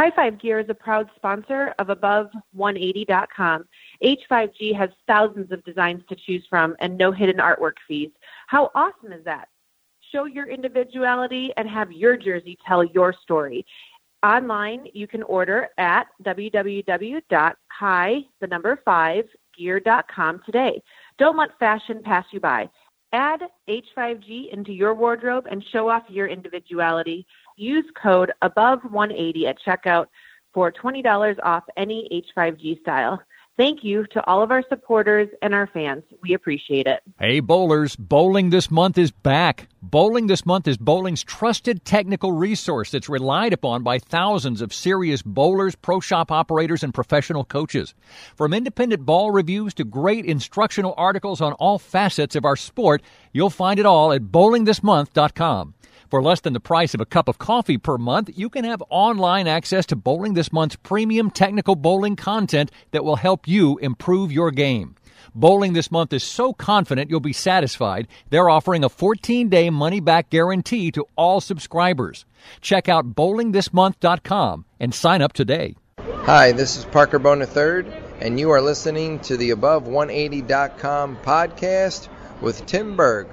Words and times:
High 0.00 0.10
Five 0.16 0.40
Gear 0.40 0.60
is 0.60 0.70
a 0.70 0.74
proud 0.74 1.10
sponsor 1.14 1.74
of 1.78 1.88
Above180.com. 1.88 3.66
H5G 4.02 4.74
has 4.74 4.88
thousands 5.06 5.52
of 5.52 5.62
designs 5.62 6.02
to 6.08 6.16
choose 6.16 6.42
from 6.48 6.74
and 6.80 6.96
no 6.96 7.12
hidden 7.12 7.36
artwork 7.36 7.74
fees. 7.86 8.08
How 8.46 8.70
awesome 8.74 9.12
is 9.12 9.22
that? 9.26 9.48
Show 10.10 10.24
your 10.24 10.48
individuality 10.48 11.52
and 11.58 11.68
have 11.68 11.92
your 11.92 12.16
jersey 12.16 12.56
tell 12.66 12.82
your 12.82 13.14
story. 13.22 13.66
Online, 14.22 14.86
you 14.94 15.06
can 15.06 15.22
order 15.24 15.68
at 15.76 16.06
www.high, 16.24 18.20
the 18.40 18.46
number 18.46 18.80
five, 18.82 19.24
gear.com 19.54 20.40
today. 20.46 20.80
Don't 21.18 21.36
let 21.36 21.58
fashion 21.58 22.00
pass 22.02 22.24
you 22.32 22.40
by. 22.40 22.70
Add 23.12 23.42
H5G 23.68 24.50
into 24.50 24.72
your 24.72 24.94
wardrobe 24.94 25.46
and 25.50 25.62
show 25.72 25.90
off 25.90 26.04
your 26.08 26.28
individuality. 26.28 27.26
Use 27.56 27.86
code 28.00 28.32
above180 28.42 29.46
at 29.46 29.58
checkout 29.66 30.06
for 30.52 30.72
$20 30.72 31.36
off 31.42 31.64
any 31.76 32.24
H5G 32.36 32.80
style. 32.80 33.20
Thank 33.60 33.84
you 33.84 34.06
to 34.12 34.24
all 34.26 34.42
of 34.42 34.50
our 34.50 34.64
supporters 34.70 35.28
and 35.42 35.54
our 35.54 35.66
fans. 35.66 36.02
We 36.22 36.32
appreciate 36.32 36.86
it. 36.86 37.02
Hey, 37.18 37.40
bowlers, 37.40 37.94
Bowling 37.94 38.48
This 38.48 38.70
Month 38.70 38.96
is 38.96 39.10
back. 39.10 39.68
Bowling 39.82 40.28
This 40.28 40.46
Month 40.46 40.66
is 40.66 40.78
bowling's 40.78 41.22
trusted 41.22 41.84
technical 41.84 42.32
resource 42.32 42.90
that's 42.90 43.10
relied 43.10 43.52
upon 43.52 43.82
by 43.82 43.98
thousands 43.98 44.62
of 44.62 44.72
serious 44.72 45.20
bowlers, 45.20 45.74
pro 45.74 46.00
shop 46.00 46.32
operators, 46.32 46.82
and 46.82 46.94
professional 46.94 47.44
coaches. 47.44 47.94
From 48.34 48.54
independent 48.54 49.04
ball 49.04 49.30
reviews 49.30 49.74
to 49.74 49.84
great 49.84 50.24
instructional 50.24 50.94
articles 50.96 51.42
on 51.42 51.52
all 51.54 51.78
facets 51.78 52.36
of 52.36 52.46
our 52.46 52.56
sport, 52.56 53.02
you'll 53.34 53.50
find 53.50 53.78
it 53.78 53.84
all 53.84 54.10
at 54.12 54.22
bowlingthismonth.com. 54.22 55.74
For 56.10 56.20
less 56.20 56.40
than 56.40 56.54
the 56.54 56.60
price 56.60 56.92
of 56.92 57.00
a 57.00 57.06
cup 57.06 57.28
of 57.28 57.38
coffee 57.38 57.78
per 57.78 57.96
month, 57.96 58.30
you 58.34 58.48
can 58.48 58.64
have 58.64 58.82
online 58.90 59.46
access 59.46 59.86
to 59.86 59.96
Bowling 59.96 60.34
This 60.34 60.52
Month's 60.52 60.74
premium 60.74 61.30
technical 61.30 61.76
bowling 61.76 62.16
content 62.16 62.72
that 62.90 63.04
will 63.04 63.14
help 63.14 63.46
you 63.46 63.78
improve 63.78 64.32
your 64.32 64.50
game. 64.50 64.96
Bowling 65.36 65.72
this 65.72 65.92
month 65.92 66.12
is 66.12 66.24
so 66.24 66.52
confident 66.52 67.10
you'll 67.10 67.20
be 67.20 67.32
satisfied, 67.32 68.08
they're 68.30 68.50
offering 68.50 68.82
a 68.82 68.88
14 68.88 69.48
day 69.48 69.70
money 69.70 70.00
back 70.00 70.30
guarantee 70.30 70.90
to 70.90 71.06
all 71.14 71.40
subscribers. 71.40 72.24
Check 72.60 72.88
out 72.88 73.14
bowlingthismonth.com 73.14 74.64
and 74.80 74.92
sign 74.92 75.22
up 75.22 75.32
today. 75.32 75.76
Hi, 76.24 76.50
this 76.50 76.76
is 76.76 76.84
Parker 76.86 77.20
Bohn 77.20 77.40
III, 77.40 77.92
and 78.20 78.40
you 78.40 78.50
are 78.50 78.60
listening 78.60 79.20
to 79.20 79.36
the 79.36 79.50
Above180.com 79.50 81.18
podcast 81.18 82.08
with 82.40 82.66
Tim 82.66 82.96
Berg. 82.96 83.28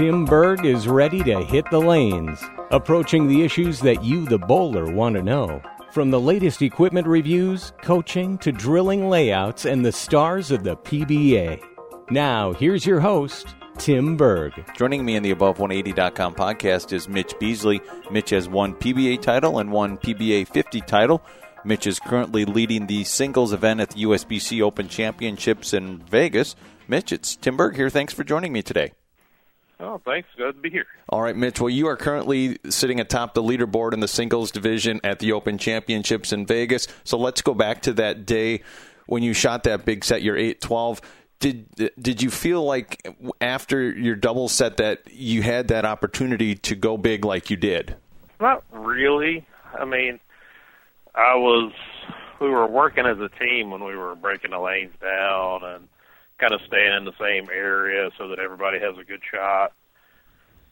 Tim 0.00 0.24
Berg 0.24 0.64
is 0.64 0.88
ready 0.88 1.22
to 1.24 1.44
hit 1.44 1.70
the 1.70 1.78
lanes, 1.78 2.42
approaching 2.70 3.28
the 3.28 3.42
issues 3.42 3.80
that 3.80 4.02
you, 4.02 4.24
the 4.24 4.38
bowler, 4.38 4.90
want 4.90 5.14
to 5.16 5.22
know. 5.22 5.60
From 5.92 6.10
the 6.10 6.18
latest 6.18 6.62
equipment 6.62 7.06
reviews, 7.06 7.74
coaching, 7.82 8.38
to 8.38 8.50
drilling 8.50 9.10
layouts, 9.10 9.66
and 9.66 9.84
the 9.84 9.92
stars 9.92 10.50
of 10.50 10.64
the 10.64 10.74
PBA. 10.74 11.62
Now, 12.10 12.54
here's 12.54 12.86
your 12.86 13.00
host, 13.00 13.54
Tim 13.76 14.16
Berg. 14.16 14.54
Joining 14.74 15.04
me 15.04 15.16
in 15.16 15.22
the 15.22 15.34
Above180.com 15.34 16.34
podcast 16.34 16.94
is 16.94 17.06
Mitch 17.06 17.38
Beasley. 17.38 17.82
Mitch 18.10 18.30
has 18.30 18.48
one 18.48 18.74
PBA 18.76 19.20
title 19.20 19.58
and 19.58 19.70
one 19.70 19.98
PBA 19.98 20.48
50 20.48 20.80
title. 20.80 21.22
Mitch 21.62 21.86
is 21.86 22.00
currently 22.00 22.46
leading 22.46 22.86
the 22.86 23.04
singles 23.04 23.52
event 23.52 23.80
at 23.80 23.90
the 23.90 24.04
USBC 24.04 24.62
Open 24.62 24.88
Championships 24.88 25.74
in 25.74 25.98
Vegas. 25.98 26.56
Mitch, 26.88 27.12
it's 27.12 27.36
Tim 27.36 27.58
Berg 27.58 27.76
here. 27.76 27.90
Thanks 27.90 28.14
for 28.14 28.24
joining 28.24 28.54
me 28.54 28.62
today. 28.62 28.92
Oh, 29.80 30.00
thanks. 30.04 30.28
Glad 30.36 30.52
to 30.52 30.60
be 30.60 30.70
here. 30.70 30.86
All 31.08 31.22
right, 31.22 31.34
Mitch. 31.34 31.60
Well, 31.60 31.70
you 31.70 31.86
are 31.88 31.96
currently 31.96 32.58
sitting 32.68 33.00
atop 33.00 33.32
the 33.34 33.42
leaderboard 33.42 33.94
in 33.94 34.00
the 34.00 34.08
singles 34.08 34.50
division 34.50 35.00
at 35.02 35.20
the 35.20 35.32
Open 35.32 35.56
Championships 35.56 36.32
in 36.32 36.44
Vegas. 36.44 36.86
So 37.04 37.16
let's 37.18 37.40
go 37.40 37.54
back 37.54 37.82
to 37.82 37.94
that 37.94 38.26
day 38.26 38.62
when 39.06 39.22
you 39.22 39.32
shot 39.32 39.64
that 39.64 39.84
big 39.84 40.04
set, 40.04 40.22
your 40.22 40.36
8 40.36 40.60
12. 40.60 41.00
Did, 41.40 41.92
did 41.98 42.22
you 42.22 42.30
feel 42.30 42.62
like 42.62 43.08
after 43.40 43.90
your 43.90 44.14
double 44.14 44.48
set 44.48 44.76
that 44.76 45.10
you 45.10 45.42
had 45.42 45.68
that 45.68 45.86
opportunity 45.86 46.54
to 46.56 46.76
go 46.76 46.98
big 46.98 47.24
like 47.24 47.48
you 47.48 47.56
did? 47.56 47.96
Not 48.38 48.62
really. 48.70 49.46
I 49.78 49.86
mean, 49.86 50.20
I 51.14 51.36
was, 51.36 51.72
we 52.42 52.50
were 52.50 52.66
working 52.66 53.06
as 53.06 53.18
a 53.18 53.30
team 53.42 53.70
when 53.70 53.82
we 53.84 53.96
were 53.96 54.14
breaking 54.14 54.50
the 54.50 54.58
lanes 54.58 54.92
down 55.00 55.64
and 55.64 55.88
kind 56.40 56.54
of 56.54 56.60
staying 56.66 56.96
in 56.96 57.04
the 57.04 57.12
same 57.20 57.48
area 57.50 58.10
so 58.16 58.28
that 58.28 58.38
everybody 58.38 58.80
has 58.80 58.96
a 58.98 59.04
good 59.04 59.20
shot. 59.30 59.72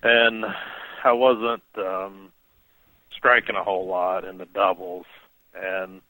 And 0.03 0.45
I 1.05 1.13
wasn't 1.13 1.63
um, 1.77 2.33
striking 3.15 3.57
a 3.57 3.63
whole 3.63 3.87
lot 3.87 4.25
in 4.25 4.39
the 4.39 4.47
doubles, 4.47 5.07
and 5.55 6.01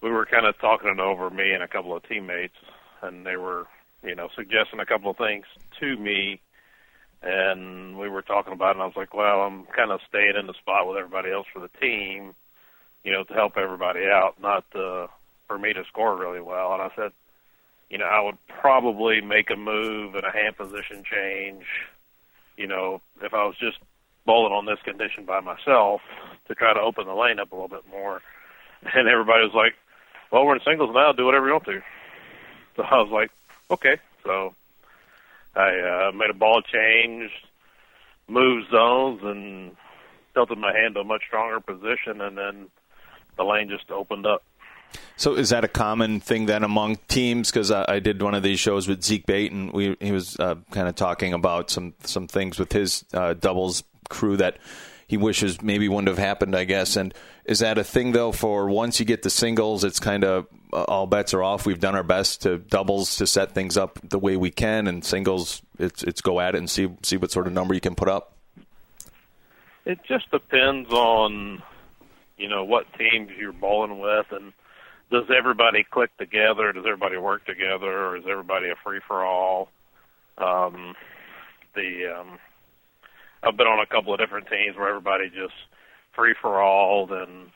we 0.00 0.10
were 0.10 0.26
kind 0.26 0.46
of 0.46 0.58
talking 0.58 0.90
it 0.90 0.98
over 0.98 1.30
me 1.30 1.52
and 1.52 1.62
a 1.62 1.68
couple 1.68 1.96
of 1.96 2.06
teammates, 2.08 2.56
and 3.00 3.24
they 3.24 3.36
were, 3.36 3.66
you 4.02 4.14
know, 4.14 4.28
suggesting 4.34 4.80
a 4.80 4.86
couple 4.86 5.10
of 5.10 5.16
things 5.16 5.44
to 5.80 5.96
me, 5.96 6.40
and 7.22 7.96
we 7.98 8.08
were 8.08 8.22
talking 8.22 8.52
about 8.52 8.70
it. 8.70 8.76
And 8.76 8.82
I 8.82 8.86
was 8.86 8.96
like, 8.96 9.14
well, 9.14 9.42
I'm 9.42 9.64
kind 9.66 9.92
of 9.92 10.00
staying 10.08 10.36
in 10.38 10.46
the 10.46 10.54
spot 10.54 10.88
with 10.88 10.96
everybody 10.96 11.30
else 11.30 11.46
for 11.52 11.60
the 11.60 11.70
team, 11.80 12.34
you 13.04 13.12
know, 13.12 13.24
to 13.24 13.34
help 13.34 13.56
everybody 13.56 14.06
out, 14.06 14.34
not 14.40 14.64
uh, 14.74 15.06
for 15.46 15.58
me 15.58 15.72
to 15.72 15.84
score 15.84 16.16
really 16.16 16.40
well. 16.40 16.72
And 16.72 16.82
I 16.82 16.90
said, 16.96 17.12
you 17.90 17.98
know, 17.98 18.06
I 18.06 18.20
would 18.20 18.38
probably 18.48 19.20
make 19.20 19.50
a 19.50 19.56
move 19.56 20.14
and 20.14 20.24
a 20.24 20.30
hand 20.30 20.56
position 20.56 21.04
change, 21.04 21.64
you 22.56 22.66
know, 22.66 23.00
if 23.22 23.34
I 23.34 23.44
was 23.44 23.56
just 23.58 23.78
bowling 24.26 24.52
on 24.52 24.66
this 24.66 24.80
condition 24.84 25.24
by 25.24 25.40
myself 25.40 26.00
to 26.48 26.54
try 26.54 26.72
to 26.72 26.80
open 26.80 27.06
the 27.06 27.14
lane 27.14 27.38
up 27.38 27.52
a 27.52 27.54
little 27.54 27.68
bit 27.68 27.84
more. 27.90 28.22
And 28.94 29.08
everybody 29.08 29.44
was 29.44 29.54
like, 29.54 29.74
well, 30.30 30.44
we're 30.44 30.56
in 30.56 30.60
singles 30.62 30.90
now, 30.94 31.12
do 31.12 31.24
whatever 31.24 31.46
you 31.46 31.52
want 31.52 31.64
to. 31.64 31.82
So 32.76 32.82
I 32.82 32.96
was 32.96 33.10
like, 33.10 33.30
okay. 33.70 33.96
So 34.24 34.54
I 35.54 36.08
uh, 36.08 36.12
made 36.12 36.30
a 36.30 36.34
ball 36.34 36.60
change, 36.62 37.30
moved 38.28 38.70
zones, 38.70 39.20
and 39.22 39.76
tilted 40.34 40.58
my 40.58 40.76
hand 40.76 40.94
to 40.94 41.00
a 41.00 41.04
much 41.04 41.22
stronger 41.26 41.60
position, 41.60 42.20
and 42.20 42.36
then 42.36 42.66
the 43.36 43.44
lane 43.44 43.68
just 43.68 43.90
opened 43.90 44.26
up. 44.26 44.42
So 45.16 45.34
is 45.34 45.50
that 45.50 45.64
a 45.64 45.68
common 45.68 46.20
thing 46.20 46.46
then 46.46 46.64
among 46.64 46.96
teams? 47.08 47.50
Because 47.50 47.70
I, 47.70 47.84
I, 47.88 47.98
did 48.00 48.20
one 48.20 48.34
of 48.34 48.42
these 48.42 48.58
shows 48.58 48.88
with 48.88 49.02
Zeke 49.04 49.26
Bate, 49.26 49.52
and 49.52 49.72
we 49.72 49.96
he 50.00 50.10
was 50.10 50.38
uh, 50.40 50.56
kind 50.72 50.88
of 50.88 50.96
talking 50.96 51.32
about 51.32 51.70
some 51.70 51.94
some 52.02 52.26
things 52.26 52.58
with 52.58 52.72
his 52.72 53.04
uh, 53.14 53.34
doubles 53.34 53.84
crew 54.08 54.36
that 54.38 54.58
he 55.06 55.16
wishes 55.16 55.62
maybe 55.62 55.88
wouldn't 55.88 56.08
have 56.08 56.18
happened. 56.18 56.56
I 56.56 56.64
guess. 56.64 56.96
And 56.96 57.14
is 57.44 57.60
that 57.60 57.78
a 57.78 57.84
thing 57.84 58.12
though? 58.12 58.32
For 58.32 58.68
once 58.68 58.98
you 58.98 59.06
get 59.06 59.22
the 59.22 59.30
singles, 59.30 59.84
it's 59.84 60.00
kind 60.00 60.24
of 60.24 60.46
uh, 60.72 60.82
all 60.88 61.06
bets 61.06 61.32
are 61.32 61.42
off. 61.42 61.64
We've 61.64 61.80
done 61.80 61.94
our 61.94 62.02
best 62.02 62.42
to 62.42 62.58
doubles 62.58 63.16
to 63.18 63.26
set 63.28 63.52
things 63.52 63.76
up 63.76 64.00
the 64.02 64.18
way 64.18 64.36
we 64.36 64.50
can, 64.50 64.88
and 64.88 65.04
singles, 65.04 65.62
it's 65.78 66.02
it's 66.02 66.20
go 66.22 66.40
at 66.40 66.56
it 66.56 66.58
and 66.58 66.68
see 66.68 66.88
see 67.04 67.16
what 67.16 67.30
sort 67.30 67.46
of 67.46 67.52
number 67.52 67.74
you 67.74 67.80
can 67.80 67.94
put 67.94 68.08
up. 68.08 68.36
It 69.84 70.00
just 70.08 70.28
depends 70.32 70.90
on 70.90 71.62
you 72.36 72.48
know 72.48 72.64
what 72.64 72.86
teams 72.98 73.30
you're 73.38 73.52
bowling 73.52 74.00
with 74.00 74.26
and 74.32 74.52
does 75.10 75.24
everybody 75.36 75.84
click 75.84 76.16
together? 76.16 76.72
Does 76.72 76.84
everybody 76.86 77.16
work 77.16 77.44
together, 77.46 78.08
or 78.08 78.16
is 78.16 78.24
everybody 78.28 78.68
a 78.68 78.74
free 78.82 79.00
for 79.06 79.24
all? 79.24 79.68
Um, 80.38 80.94
the 81.74 82.16
um, 82.18 82.38
I've 83.42 83.56
been 83.56 83.66
on 83.66 83.80
a 83.80 83.86
couple 83.86 84.12
of 84.12 84.20
different 84.20 84.48
teams 84.48 84.76
where 84.76 84.88
everybody 84.88 85.28
just 85.28 85.54
free 86.14 86.34
for 86.40 86.60
all, 86.60 87.12
and 87.12 87.50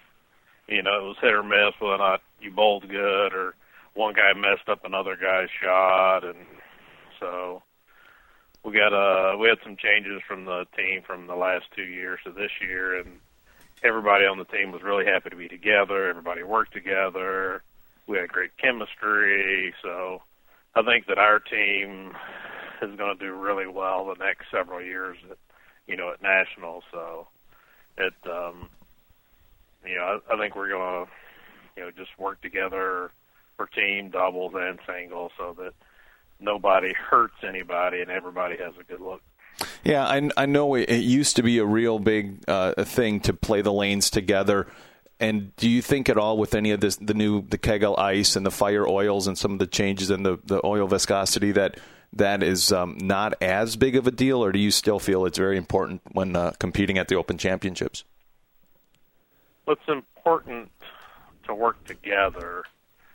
you 0.68 0.82
know 0.82 1.00
it 1.00 1.04
was 1.04 1.16
hit 1.20 1.34
or 1.34 1.42
miss 1.42 1.74
whether 1.80 1.94
or 1.94 1.98
not 1.98 2.22
you 2.40 2.50
bowled 2.50 2.88
good, 2.88 3.32
or 3.32 3.54
one 3.94 4.14
guy 4.14 4.32
messed 4.34 4.68
up 4.68 4.84
another 4.84 5.16
guy's 5.16 5.48
shot, 5.62 6.24
and 6.24 6.46
so 7.18 7.62
we 8.64 8.72
got 8.72 8.92
uh 8.92 9.36
we 9.36 9.48
had 9.48 9.58
some 9.64 9.76
changes 9.76 10.20
from 10.26 10.44
the 10.44 10.66
team 10.76 11.02
from 11.06 11.26
the 11.26 11.34
last 11.34 11.64
two 11.74 11.82
years 11.82 12.20
to 12.24 12.30
this 12.30 12.50
year, 12.60 12.98
and 12.98 13.18
everybody 13.82 14.26
on 14.26 14.38
the 14.38 14.44
team 14.44 14.72
was 14.72 14.82
really 14.82 15.04
happy 15.04 15.30
to 15.30 15.36
be 15.36 15.48
together. 15.48 16.08
Everybody 16.08 16.42
worked 16.42 16.72
together. 16.72 17.62
We 18.06 18.18
had 18.18 18.28
great 18.28 18.56
chemistry. 18.56 19.74
So 19.82 20.22
I 20.74 20.82
think 20.82 21.06
that 21.06 21.18
our 21.18 21.38
team 21.38 22.16
is 22.82 22.96
going 22.96 23.16
to 23.16 23.24
do 23.24 23.32
really 23.32 23.66
well 23.66 24.06
the 24.06 24.24
next 24.24 24.50
several 24.50 24.80
years 24.80 25.16
at, 25.30 25.38
you 25.86 25.96
know, 25.96 26.12
at 26.12 26.22
nationals. 26.22 26.84
So 26.90 27.26
it, 27.96 28.14
um, 28.26 28.68
you 29.86 29.96
know, 29.96 30.20
I, 30.28 30.34
I 30.34 30.38
think 30.38 30.54
we're 30.54 30.68
going 30.68 31.06
to, 31.06 31.12
you 31.76 31.82
know, 31.84 31.90
just 31.90 32.18
work 32.18 32.40
together 32.40 33.10
for 33.56 33.66
team 33.66 34.10
doubles 34.10 34.54
and 34.54 34.78
singles 34.86 35.32
so 35.36 35.54
that 35.58 35.72
nobody 36.40 36.92
hurts 36.92 37.42
anybody 37.42 38.00
and 38.00 38.10
everybody 38.10 38.56
has 38.56 38.74
a 38.78 38.84
good 38.84 39.00
look. 39.00 39.22
Yeah, 39.84 40.04
I, 40.04 40.28
I 40.36 40.46
know 40.46 40.74
it, 40.74 40.88
it 40.88 41.02
used 41.02 41.36
to 41.36 41.42
be 41.42 41.58
a 41.58 41.64
real 41.64 41.98
big 41.98 42.44
uh, 42.48 42.84
thing 42.84 43.20
to 43.20 43.32
play 43.32 43.62
the 43.62 43.72
lanes 43.72 44.10
together. 44.10 44.66
And 45.20 45.54
do 45.56 45.68
you 45.68 45.82
think 45.82 46.08
at 46.08 46.16
all 46.16 46.38
with 46.38 46.54
any 46.54 46.70
of 46.70 46.80
this, 46.80 46.96
the 46.96 47.14
new 47.14 47.42
the 47.42 47.58
Kegel 47.58 47.96
ice 47.96 48.36
and 48.36 48.46
the 48.46 48.50
fire 48.50 48.86
oils 48.86 49.26
and 49.26 49.36
some 49.36 49.52
of 49.52 49.58
the 49.58 49.66
changes 49.66 50.10
in 50.10 50.22
the, 50.22 50.38
the 50.44 50.64
oil 50.64 50.86
viscosity 50.86 51.52
that 51.52 51.78
that 52.12 52.42
is 52.42 52.72
um, 52.72 52.96
not 53.00 53.34
as 53.42 53.76
big 53.76 53.96
of 53.96 54.06
a 54.06 54.10
deal, 54.10 54.42
or 54.42 54.52
do 54.52 54.58
you 54.58 54.70
still 54.70 54.98
feel 54.98 55.26
it's 55.26 55.36
very 55.36 55.56
important 55.56 56.00
when 56.12 56.36
uh, 56.36 56.52
competing 56.58 56.96
at 56.96 57.08
the 57.08 57.16
Open 57.16 57.36
Championships? 57.36 58.04
what's 59.68 59.86
important 59.86 60.70
to 61.44 61.54
work 61.54 61.84
together. 61.84 62.64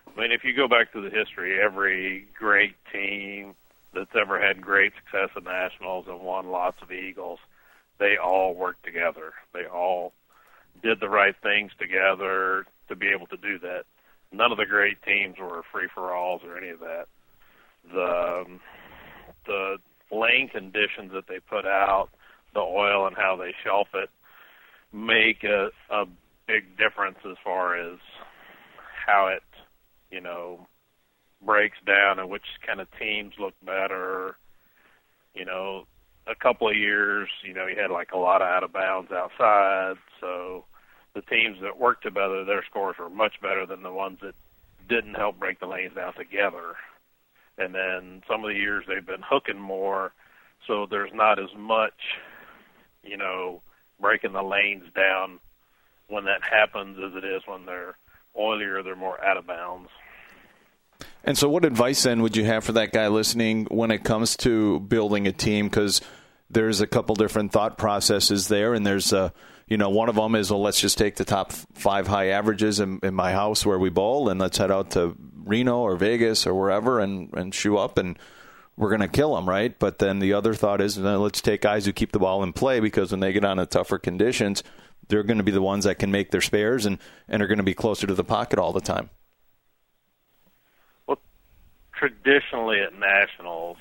I 0.05 0.21
mean, 0.21 0.31
if 0.31 0.43
you 0.43 0.53
go 0.53 0.67
back 0.67 0.93
to 0.93 1.01
the 1.01 1.09
history, 1.09 1.59
every 1.59 2.27
great 2.37 2.75
team 2.93 3.55
that's 3.93 4.15
ever 4.19 4.41
had 4.41 4.61
great 4.61 4.93
success 4.95 5.29
at 5.35 5.43
nationals 5.43 6.05
and 6.07 6.21
won 6.21 6.49
lots 6.49 6.77
of 6.81 6.91
eagles, 6.91 7.39
they 7.99 8.15
all 8.17 8.55
worked 8.55 8.83
together. 8.83 9.33
They 9.53 9.65
all 9.65 10.13
did 10.81 10.99
the 10.99 11.09
right 11.09 11.35
things 11.41 11.71
together 11.79 12.65
to 12.89 12.95
be 12.95 13.09
able 13.09 13.27
to 13.27 13.37
do 13.37 13.59
that. 13.59 13.83
None 14.31 14.51
of 14.51 14.57
the 14.57 14.65
great 14.65 15.01
teams 15.03 15.37
were 15.39 15.61
free 15.71 15.87
for 15.93 16.13
alls 16.13 16.41
or 16.43 16.57
any 16.57 16.69
of 16.69 16.79
that. 16.79 17.05
The 17.93 18.43
um, 18.45 18.59
the 19.45 19.77
lane 20.11 20.47
conditions 20.47 21.11
that 21.13 21.27
they 21.27 21.39
put 21.39 21.65
out, 21.65 22.09
the 22.53 22.61
oil 22.61 23.07
and 23.07 23.15
how 23.15 23.35
they 23.35 23.53
shelf 23.63 23.87
it, 23.93 24.09
make 24.91 25.43
a, 25.43 25.69
a 25.89 26.05
big 26.47 26.77
difference 26.77 27.17
as 27.29 27.35
far 27.43 27.75
as 27.75 27.99
how 29.05 29.27
it, 29.27 29.43
you 30.11 30.21
know, 30.21 30.67
breaks 31.45 31.77
down 31.85 32.19
and 32.19 32.29
which 32.29 32.45
kind 32.65 32.79
of 32.79 32.87
teams 32.99 33.33
look 33.39 33.53
better. 33.65 34.37
You 35.33 35.45
know, 35.45 35.85
a 36.27 36.35
couple 36.35 36.69
of 36.69 36.75
years, 36.75 37.29
you 37.43 37.53
know, 37.53 37.67
you 37.67 37.79
had 37.79 37.91
like 37.91 38.11
a 38.13 38.17
lot 38.17 38.41
of 38.41 38.47
out 38.47 38.63
of 38.63 38.73
bounds 38.73 39.11
outside, 39.11 39.95
so 40.21 40.65
the 41.13 41.21
teams 41.21 41.57
that 41.61 41.79
worked 41.79 42.03
together, 42.03 42.43
their 42.43 42.63
scores 42.69 42.97
were 42.97 43.09
much 43.09 43.41
better 43.41 43.65
than 43.65 43.83
the 43.83 43.91
ones 43.91 44.19
that 44.21 44.35
didn't 44.87 45.15
help 45.15 45.39
break 45.39 45.59
the 45.59 45.67
lanes 45.67 45.95
down 45.95 46.13
together. 46.13 46.75
And 47.57 47.73
then 47.73 48.23
some 48.27 48.43
of 48.43 48.49
the 48.49 48.59
years 48.59 48.85
they've 48.87 49.05
been 49.05 49.23
hooking 49.23 49.59
more, 49.59 50.13
so 50.67 50.87
there's 50.89 51.13
not 51.13 51.39
as 51.39 51.53
much, 51.55 51.93
you 53.03 53.17
know, 53.17 53.61
breaking 53.99 54.33
the 54.33 54.43
lanes 54.43 54.85
down 54.95 55.39
when 56.07 56.25
that 56.25 56.41
happens 56.43 56.97
as 56.97 57.15
it 57.15 57.25
is 57.25 57.41
when 57.45 57.65
they're 57.65 57.95
oilier, 58.37 58.83
they're 58.83 58.95
more 58.95 59.23
out 59.23 59.37
of 59.37 59.45
bounds. 59.45 59.89
And 61.23 61.37
so, 61.37 61.49
what 61.49 61.65
advice 61.65 62.03
then 62.03 62.21
would 62.21 62.35
you 62.35 62.45
have 62.45 62.63
for 62.63 62.73
that 62.73 62.91
guy 62.91 63.07
listening 63.07 63.65
when 63.65 63.91
it 63.91 64.03
comes 64.03 64.35
to 64.37 64.79
building 64.81 65.27
a 65.27 65.31
team? 65.31 65.67
Because 65.67 66.01
there's 66.49 66.81
a 66.81 66.87
couple 66.87 67.15
different 67.15 67.51
thought 67.51 67.77
processes 67.77 68.47
there, 68.47 68.73
and 68.73 68.85
there's 68.85 69.13
a 69.13 69.33
you 69.67 69.77
know, 69.77 69.89
one 69.89 70.09
of 70.09 70.15
them 70.15 70.35
is, 70.35 70.51
well, 70.51 70.61
let's 70.61 70.81
just 70.81 70.97
take 70.97 71.15
the 71.15 71.25
top 71.25 71.51
five 71.51 72.05
high 72.05 72.27
averages 72.27 72.79
in, 72.79 72.99
in, 73.01 73.13
my 73.13 73.31
house 73.31 73.65
where 73.65 73.79
we 73.79 73.89
bowl, 73.89 74.29
and 74.29 74.39
let's 74.39 74.57
head 74.57 74.71
out 74.71 74.91
to 74.91 75.15
Reno 75.45 75.79
or 75.79 75.95
Vegas 75.95 76.45
or 76.45 76.53
wherever 76.53 76.99
and 76.99 77.33
and 77.33 77.55
shoe 77.55 77.77
up, 77.77 77.97
and 77.97 78.19
we're 78.75 78.89
going 78.89 79.01
to 79.01 79.07
kill 79.07 79.35
them, 79.35 79.47
right? 79.47 79.77
But 79.77 79.99
then 79.99 80.19
the 80.19 80.33
other 80.33 80.53
thought 80.53 80.81
is, 80.81 80.97
let's 80.97 81.41
take 81.41 81.61
guys 81.61 81.85
who 81.85 81.93
keep 81.93 82.11
the 82.11 82.19
ball 82.19 82.43
in 82.43 82.53
play 82.53 82.79
because 82.79 83.11
when 83.11 83.19
they 83.19 83.31
get 83.31 83.45
on 83.45 83.57
the 83.57 83.65
tougher 83.65 83.99
conditions, 83.99 84.63
they're 85.07 85.23
going 85.23 85.37
to 85.37 85.43
be 85.43 85.51
the 85.51 85.61
ones 85.61 85.85
that 85.85 85.99
can 85.99 86.11
make 86.11 86.31
their 86.31 86.41
spares 86.41 86.85
and, 86.85 86.97
and 87.27 87.41
are 87.41 87.47
going 87.47 87.57
to 87.57 87.63
be 87.63 87.73
closer 87.73 88.07
to 88.07 88.15
the 88.15 88.23
pocket 88.23 88.59
all 88.59 88.73
the 88.73 88.81
time. 88.81 89.09
Traditionally 92.03 92.81
at 92.81 92.99
nationals, 92.99 93.77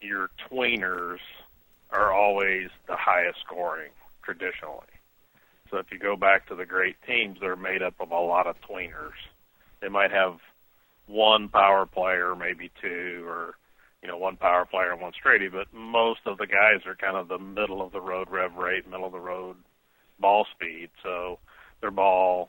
your 0.00 0.30
tweeners 0.50 1.18
are 1.90 2.10
always 2.10 2.70
the 2.86 2.96
highest 2.96 3.40
scoring 3.44 3.90
traditionally. 4.22 4.86
So 5.70 5.76
if 5.76 5.92
you 5.92 5.98
go 5.98 6.16
back 6.16 6.48
to 6.48 6.54
the 6.54 6.64
great 6.64 6.96
teams, 7.06 7.40
they're 7.40 7.56
made 7.56 7.82
up 7.82 7.92
of 8.00 8.10
a 8.10 8.18
lot 8.18 8.46
of 8.46 8.56
tweeners. 8.62 9.20
They 9.80 9.90
might 9.90 10.12
have 10.12 10.38
one 11.04 11.50
power 11.50 11.84
player, 11.84 12.34
maybe 12.34 12.70
two, 12.80 13.22
or 13.26 13.56
you 14.00 14.08
know, 14.08 14.16
one 14.16 14.38
power 14.38 14.64
player 14.64 14.92
and 14.92 15.02
one 15.02 15.12
straighty, 15.12 15.52
but 15.52 15.66
most 15.74 16.20
of 16.24 16.38
the 16.38 16.46
guys 16.46 16.86
are 16.86 16.94
kind 16.94 17.18
of 17.18 17.28
the 17.28 17.38
middle 17.38 17.82
of 17.82 17.92
the 17.92 18.00
road 18.00 18.30
rev 18.30 18.56
rate, 18.56 18.88
middle 18.88 19.04
of 19.04 19.12
the 19.12 19.20
road 19.20 19.56
ball 20.18 20.46
speed. 20.54 20.88
So 21.02 21.38
their 21.82 21.90
ball 21.90 22.48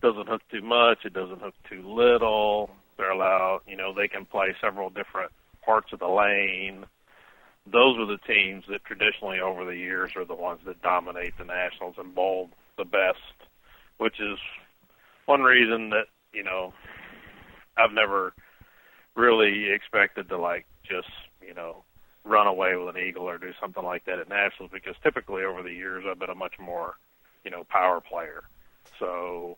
doesn't 0.00 0.28
hook 0.28 0.42
too 0.50 0.62
much, 0.62 1.04
it 1.04 1.12
doesn't 1.12 1.40
hook 1.40 1.54
too 1.70 1.88
little. 1.88 2.68
They're 3.02 3.10
allowed, 3.10 3.62
you 3.66 3.74
know, 3.74 3.92
they 3.92 4.06
can 4.06 4.24
play 4.24 4.54
several 4.60 4.88
different 4.88 5.32
parts 5.64 5.92
of 5.92 5.98
the 5.98 6.06
lane. 6.06 6.84
Those 7.66 7.98
are 7.98 8.06
the 8.06 8.18
teams 8.18 8.62
that 8.68 8.84
traditionally 8.84 9.40
over 9.40 9.64
the 9.64 9.74
years 9.74 10.12
are 10.14 10.24
the 10.24 10.36
ones 10.36 10.60
that 10.66 10.80
dominate 10.82 11.36
the 11.36 11.44
Nationals 11.44 11.96
and 11.98 12.14
bowl 12.14 12.50
the 12.78 12.84
best, 12.84 13.18
which 13.98 14.20
is 14.20 14.38
one 15.26 15.42
reason 15.42 15.90
that, 15.90 16.06
you 16.32 16.44
know, 16.44 16.74
I've 17.76 17.92
never 17.92 18.34
really 19.16 19.72
expected 19.72 20.28
to 20.28 20.38
like 20.38 20.66
just, 20.84 21.10
you 21.44 21.54
know, 21.54 21.82
run 22.22 22.46
away 22.46 22.76
with 22.76 22.94
an 22.94 23.02
eagle 23.02 23.28
or 23.28 23.36
do 23.36 23.52
something 23.60 23.82
like 23.82 24.04
that 24.04 24.20
at 24.20 24.28
nationals 24.28 24.70
because 24.72 24.94
typically 25.02 25.42
over 25.42 25.64
the 25.64 25.72
years 25.72 26.04
I've 26.08 26.20
been 26.20 26.30
a 26.30 26.36
much 26.36 26.56
more, 26.60 26.94
you 27.44 27.50
know, 27.50 27.64
power 27.64 28.00
player. 28.00 28.44
So 29.00 29.56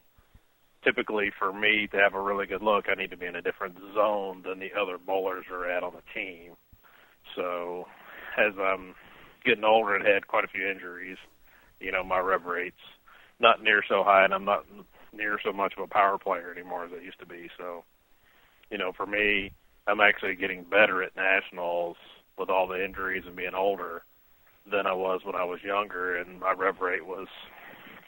typically 0.85 1.33
for 1.39 1.53
me 1.53 1.89
to 1.91 1.97
have 1.97 2.15
a 2.15 2.21
really 2.21 2.47
good 2.47 2.63
look, 2.63 2.87
I 2.89 2.95
need 2.95 3.11
to 3.11 3.17
be 3.17 3.27
in 3.27 3.37
a 3.37 3.43
different 3.43 3.77
zone 3.95 4.43
than 4.47 4.59
the 4.59 4.71
other 4.79 4.99
bowlers 4.99 5.47
are 5.51 5.69
at 5.69 5.83
on 5.83 5.95
the 5.95 6.03
team. 6.21 6.53
So 7.35 7.87
as 8.39 8.53
I'm 8.61 8.95
getting 9.45 9.65
older 9.65 9.97
and 9.97 10.07
had 10.07 10.29
quite 10.29 10.45
a 10.45 10.49
few 10.49 10.67
injuries, 10.69 11.17
you 11.81 11.91
know, 11.91 12.05
my 12.05 12.19
rev 12.19 12.45
rate's 12.45 12.77
not 13.41 13.63
near 13.63 13.83
so 13.89 14.05
high 14.05 14.25
and 14.25 14.35
I'm 14.35 14.45
not 14.45 14.65
near 15.13 15.39
so 15.45 15.53
much 15.53 15.75
of 15.77 15.85
a 15.85 15.89
power 15.89 16.19
player 16.19 16.53
anymore 16.53 16.85
as 16.85 16.93
I 16.93 17.03
used 17.03 17.19
to 17.21 17.27
be. 17.27 17.49
So, 17.59 17.85
you 18.71 18.79
know, 18.79 18.93
for 18.93 19.07
me, 19.07 19.53
I'm 19.87 20.01
actually 20.01 20.37
getting 20.37 20.65
better 20.65 21.03
at 21.03 21.17
nationals 21.17 21.97
with 22.39 22.51
all 22.51 22.67
the 22.67 22.83
injuries 22.85 23.25
and 23.27 23.37
being 23.37 23.55
older 23.55 24.03
than 24.71 24.87
I 24.87 24.95
was 24.95 25.21
when 25.25 25.35
I 25.35 25.45
was 25.45 25.63
younger, 25.63 26.17
and 26.17 26.41
my 26.41 26.53
rev 26.53 26.81
rate 26.81 27.07
was, 27.07 27.29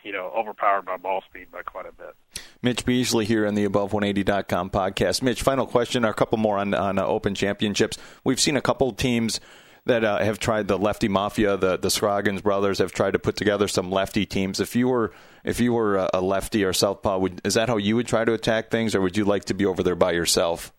you 0.03 0.13
know, 0.13 0.33
overpowered 0.35 0.87
by 0.87 0.97
ball 0.97 1.23
speed 1.29 1.51
by 1.53 1.63
quite 1.63 1.87
a 1.87 1.93
bit. 1.93 2.15
Mitch 2.63 2.85
Beasley 2.85 3.25
here 3.25 3.47
on 3.47 3.55
the 3.55 3.67
Above180.com 3.67 4.71
podcast. 4.71 5.23
Mitch, 5.23 5.43
final 5.43 5.67
question, 5.67 6.05
or 6.05 6.09
a 6.09 6.15
couple 6.15 6.39
more 6.39 6.59
on, 6.59 6.75
on 6.75 6.99
uh, 6.99 7.05
Open 7.05 7.35
Championships. 7.35 7.99
We've 8.25 8.41
seen 8.41 8.57
a 8.57 8.63
couple 8.63 8.93
teams 8.93 9.41
that 9.87 10.05
uh, 10.05 10.19
have 10.19 10.39
tried 10.39 10.69
the 10.69 10.79
lefty 10.79 11.09
mafia. 11.09 11.57
The 11.57 11.79
the 11.79 11.91
Scroggins 11.91 12.43
brothers 12.43 12.79
have 12.79 12.93
tried 12.93 13.13
to 13.13 13.19
put 13.19 13.37
together 13.37 13.69
some 13.69 13.91
lefty 13.91 14.27
teams. 14.27 14.61
If 14.61 14.77
you 14.77 14.89
were 14.89 15.13
if 15.45 15.61
you 15.61 15.73
were 15.73 16.09
a 16.13 16.21
lefty 16.21 16.65
or 16.65 16.73
southpaw, 16.73 17.19
would, 17.19 17.41
is 17.45 17.55
that 17.55 17.69
how 17.69 17.77
you 17.77 17.97
would 17.97 18.09
try 18.09 18.25
to 18.25 18.33
attack 18.33 18.71
things, 18.71 18.95
or 18.95 19.01
would 19.01 19.17
you 19.17 19.25
like 19.25 19.47
to 19.47 19.55
be 19.55 19.65
over 19.65 19.83
there 19.83 19.95
by 19.95 20.13
yourself? 20.13 20.73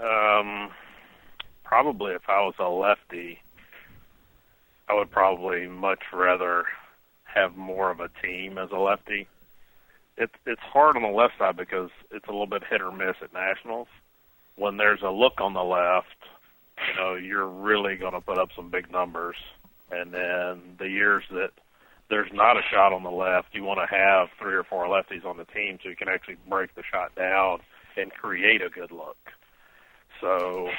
Um, 0.00 0.70
probably 1.64 2.12
if 2.12 2.22
I 2.28 2.40
was 2.42 2.54
a 2.60 2.68
lefty, 2.68 3.40
I 4.88 4.94
would 4.94 5.10
probably 5.10 5.66
much 5.66 6.02
rather 6.12 6.66
have 7.24 7.56
more 7.56 7.90
of 7.90 8.00
a 8.00 8.08
team 8.22 8.58
as 8.58 8.70
a 8.70 8.78
lefty. 8.78 9.26
It's 10.16 10.32
it's 10.46 10.60
hard 10.60 10.96
on 10.96 11.02
the 11.02 11.08
left 11.08 11.34
side 11.38 11.56
because 11.56 11.90
it's 12.10 12.26
a 12.26 12.30
little 12.30 12.46
bit 12.46 12.62
hit 12.68 12.80
or 12.80 12.92
miss 12.92 13.16
at 13.22 13.32
nationals. 13.32 13.88
When 14.56 14.78
there's 14.78 15.02
a 15.02 15.10
look 15.10 15.40
on 15.40 15.52
the 15.52 15.62
left, 15.62 16.16
you 16.88 17.00
know, 17.00 17.14
you're 17.14 17.48
really 17.48 17.96
going 17.96 18.14
to 18.14 18.20
put 18.20 18.38
up 18.38 18.48
some 18.56 18.70
big 18.70 18.90
numbers. 18.90 19.36
And 19.90 20.12
then 20.12 20.76
the 20.78 20.88
years 20.88 21.24
that 21.30 21.50
there's 22.08 22.32
not 22.32 22.56
a 22.56 22.62
shot 22.70 22.92
on 22.92 23.02
the 23.02 23.10
left, 23.10 23.48
you 23.54 23.64
want 23.64 23.80
to 23.80 23.94
have 23.94 24.28
three 24.38 24.54
or 24.54 24.64
four 24.64 24.86
lefties 24.86 25.24
on 25.24 25.36
the 25.36 25.44
team 25.44 25.78
so 25.82 25.88
you 25.88 25.96
can 25.96 26.08
actually 26.08 26.36
break 26.48 26.74
the 26.74 26.82
shot 26.82 27.14
down 27.14 27.60
and 27.96 28.12
create 28.12 28.62
a 28.62 28.68
good 28.68 28.90
look. 28.90 29.16
So 30.20 30.70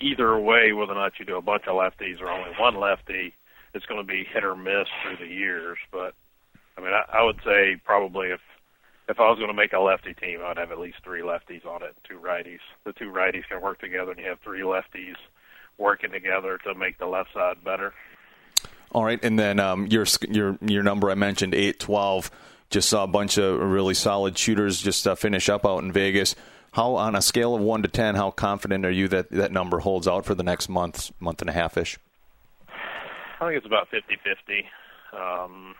either 0.00 0.38
way, 0.38 0.72
whether 0.72 0.92
or 0.92 0.96
not 0.96 1.18
you 1.18 1.24
do 1.24 1.36
a 1.36 1.42
bunch 1.42 1.64
of 1.66 1.74
lefties 1.74 2.20
or 2.20 2.30
only 2.30 2.50
one 2.58 2.78
lefty, 2.78 3.34
it's 3.74 3.86
going 3.86 4.00
to 4.00 4.06
be 4.06 4.24
hit 4.24 4.44
or 4.44 4.56
miss 4.56 4.88
through 5.02 5.16
the 5.16 5.32
years. 5.32 5.78
But 5.90 6.14
I 6.76 6.80
mean, 6.80 6.92
I, 6.92 7.18
I 7.18 7.24
would 7.24 7.40
say 7.44 7.76
probably 7.84 8.28
if 8.28 8.40
if 9.08 9.18
I 9.18 9.28
was 9.28 9.38
going 9.38 9.48
to 9.48 9.54
make 9.54 9.72
a 9.72 9.78
lefty 9.78 10.14
team, 10.14 10.40
I'd 10.44 10.58
have 10.58 10.70
at 10.70 10.78
least 10.78 10.98
three 11.02 11.22
lefties 11.22 11.64
on 11.66 11.82
it, 11.82 11.96
two 12.08 12.18
righties. 12.18 12.60
The 12.84 12.92
two 12.92 13.10
righties 13.10 13.48
can 13.48 13.60
work 13.62 13.80
together, 13.80 14.10
and 14.12 14.20
you 14.20 14.26
have 14.28 14.40
three 14.40 14.60
lefties 14.60 15.16
working 15.78 16.10
together 16.10 16.58
to 16.64 16.74
make 16.74 16.98
the 16.98 17.06
left 17.06 17.32
side 17.32 17.64
better. 17.64 17.94
All 18.92 19.04
right, 19.04 19.22
and 19.22 19.38
then 19.38 19.60
um, 19.60 19.86
your 19.86 20.06
your 20.28 20.58
your 20.60 20.82
number 20.82 21.10
I 21.10 21.14
mentioned 21.14 21.54
eight 21.54 21.78
twelve. 21.78 22.30
Just 22.70 22.90
saw 22.90 23.04
a 23.04 23.06
bunch 23.06 23.38
of 23.38 23.58
really 23.60 23.94
solid 23.94 24.36
shooters 24.36 24.82
just 24.82 25.06
uh, 25.06 25.14
finish 25.14 25.48
up 25.48 25.64
out 25.64 25.82
in 25.82 25.90
Vegas. 25.90 26.34
How, 26.72 26.96
on 26.96 27.16
a 27.16 27.22
scale 27.22 27.54
of 27.54 27.62
one 27.62 27.82
to 27.82 27.88
ten, 27.88 28.14
how 28.14 28.30
confident 28.30 28.84
are 28.84 28.90
you 28.90 29.08
that 29.08 29.30
that 29.30 29.52
number 29.52 29.78
holds 29.78 30.06
out 30.06 30.26
for 30.26 30.34
the 30.34 30.42
next 30.42 30.68
month, 30.68 31.10
month 31.18 31.40
and 31.40 31.48
a 31.48 31.52
half 31.54 31.78
ish? 31.78 31.98
I 33.40 33.46
think 33.46 33.56
it's 33.56 33.66
about 33.66 33.88
fifty-fifty. 33.88 34.66
Um, 35.12 35.74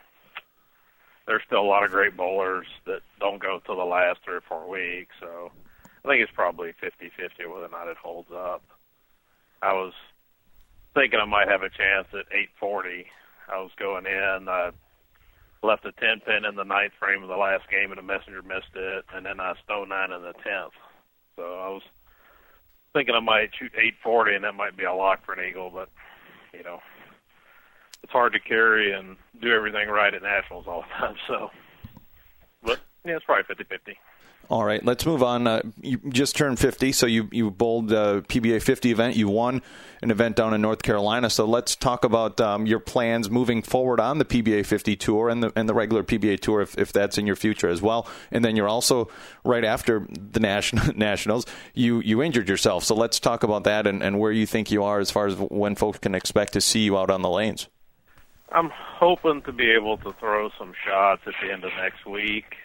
there's 1.29 1.43
still 1.45 1.61
a 1.61 1.69
lot 1.69 1.83
of 1.83 1.91
great 1.91 2.17
bowlers 2.17 2.65
that 2.87 3.01
don't 3.19 3.39
go 3.39 3.61
till 3.63 3.77
the 3.77 3.85
last 3.85 4.17
three 4.25 4.37
or 4.37 4.41
four 4.41 4.67
weeks, 4.67 5.13
so 5.19 5.51
I 6.03 6.07
think 6.07 6.23
it's 6.23 6.31
probably 6.33 6.73
fifty-fifty 6.81 7.45
whether 7.45 7.65
or 7.65 7.69
not 7.69 7.87
it 7.87 7.97
holds 7.97 8.31
up. 8.31 8.63
I 9.61 9.73
was 9.73 9.93
thinking 10.95 11.19
I 11.21 11.25
might 11.25 11.47
have 11.47 11.61
a 11.61 11.69
chance 11.69 12.07
at 12.13 12.25
840. 12.33 13.05
I 13.47 13.61
was 13.61 13.69
going 13.77 14.07
in. 14.07 14.49
I 14.49 14.71
left 15.61 15.85
a 15.85 15.91
10 15.91 16.21
pin 16.21 16.45
in 16.45 16.55
the 16.55 16.63
ninth 16.63 16.93
frame 16.97 17.21
of 17.21 17.29
the 17.29 17.37
last 17.37 17.69
game, 17.69 17.91
and 17.91 17.99
the 17.99 18.01
messenger 18.01 18.41
missed 18.41 18.73
it, 18.73 19.05
and 19.13 19.23
then 19.23 19.39
I 19.39 19.53
stone 19.63 19.89
nine 19.89 20.11
in 20.11 20.23
the 20.23 20.33
tenth. 20.33 20.73
So 21.35 21.43
I 21.43 21.69
was 21.69 21.83
thinking 22.93 23.13
I 23.13 23.19
might 23.19 23.51
shoot 23.53 23.73
840, 23.75 24.33
and 24.33 24.43
that 24.45 24.55
might 24.55 24.75
be 24.75 24.85
a 24.85 24.93
lock 24.93 25.23
for 25.23 25.33
an 25.33 25.47
eagle, 25.47 25.69
but 25.69 25.89
you 26.53 26.63
know, 26.63 26.79
it's 28.09 28.13
hard 28.13 28.33
to 28.33 28.39
carry 28.39 28.91
and 28.91 29.17
do 29.39 29.53
everything 29.53 29.87
right 29.87 30.11
at 30.15 30.23
nationals 30.23 30.65
all 30.67 30.81
the 30.81 30.87
time. 30.87 31.15
So 31.27 31.51
but 32.63 32.79
Yeah, 33.05 33.17
it's 33.17 33.25
probably 33.25 33.43
fifty 33.43 33.65
fifty. 33.65 33.99
All 34.49 34.65
right, 34.65 34.83
let's 34.83 35.05
move 35.05 35.21
on. 35.21 35.45
Uh, 35.45 35.61
you 35.79 35.99
just 36.09 36.35
turned 36.35 36.57
50, 36.57 36.91
so 36.91 37.05
you 37.05 37.29
you 37.31 37.51
bowled 37.51 37.93
uh, 37.93 38.21
PBA 38.21 38.63
50 38.63 38.89
event. 38.89 39.15
You 39.15 39.27
won 39.27 39.61
an 40.01 40.09
event 40.09 40.37
down 40.37 40.55
in 40.55 40.61
North 40.61 40.81
Carolina. 40.81 41.29
So 41.29 41.45
let's 41.45 41.75
talk 41.75 42.03
about 42.03 42.41
um, 42.41 42.65
your 42.65 42.79
plans 42.79 43.29
moving 43.29 43.61
forward 43.61 43.99
on 43.99 44.17
the 44.17 44.25
PBA 44.25 44.65
50 44.65 44.95
tour 44.95 45.29
and 45.29 45.43
the 45.43 45.53
and 45.55 45.69
the 45.69 45.75
regular 45.75 46.03
PBA 46.03 46.39
tour, 46.39 46.61
if, 46.61 46.75
if 46.79 46.91
that's 46.91 47.19
in 47.19 47.27
your 47.27 47.35
future 47.35 47.69
as 47.69 47.79
well. 47.79 48.07
And 48.31 48.43
then 48.43 48.55
you're 48.55 48.67
also 48.67 49.09
right 49.45 49.63
after 49.63 50.07
the 50.09 50.39
national 50.39 50.93
nationals, 50.95 51.45
you 51.75 51.99
you 51.99 52.23
injured 52.23 52.49
yourself. 52.49 52.83
So 52.83 52.95
let's 52.95 53.19
talk 53.19 53.43
about 53.43 53.65
that 53.65 53.85
and, 53.85 54.01
and 54.01 54.17
where 54.17 54.31
you 54.31 54.47
think 54.47 54.71
you 54.71 54.83
are 54.83 54.99
as 54.99 55.11
far 55.11 55.27
as 55.27 55.35
when 55.35 55.75
folks 55.75 55.99
can 55.99 56.15
expect 56.15 56.53
to 56.53 56.61
see 56.61 56.79
you 56.79 56.97
out 56.97 57.11
on 57.11 57.21
the 57.21 57.29
lanes. 57.29 57.67
I'm 58.51 58.71
hoping 58.73 59.43
to 59.43 59.51
be 59.51 59.69
able 59.71 59.97
to 59.97 60.13
throw 60.13 60.49
some 60.57 60.73
shots 60.85 61.21
at 61.27 61.33
the 61.41 61.51
end 61.51 61.63
of 61.63 61.71
next 61.77 62.05
week. 62.05 62.55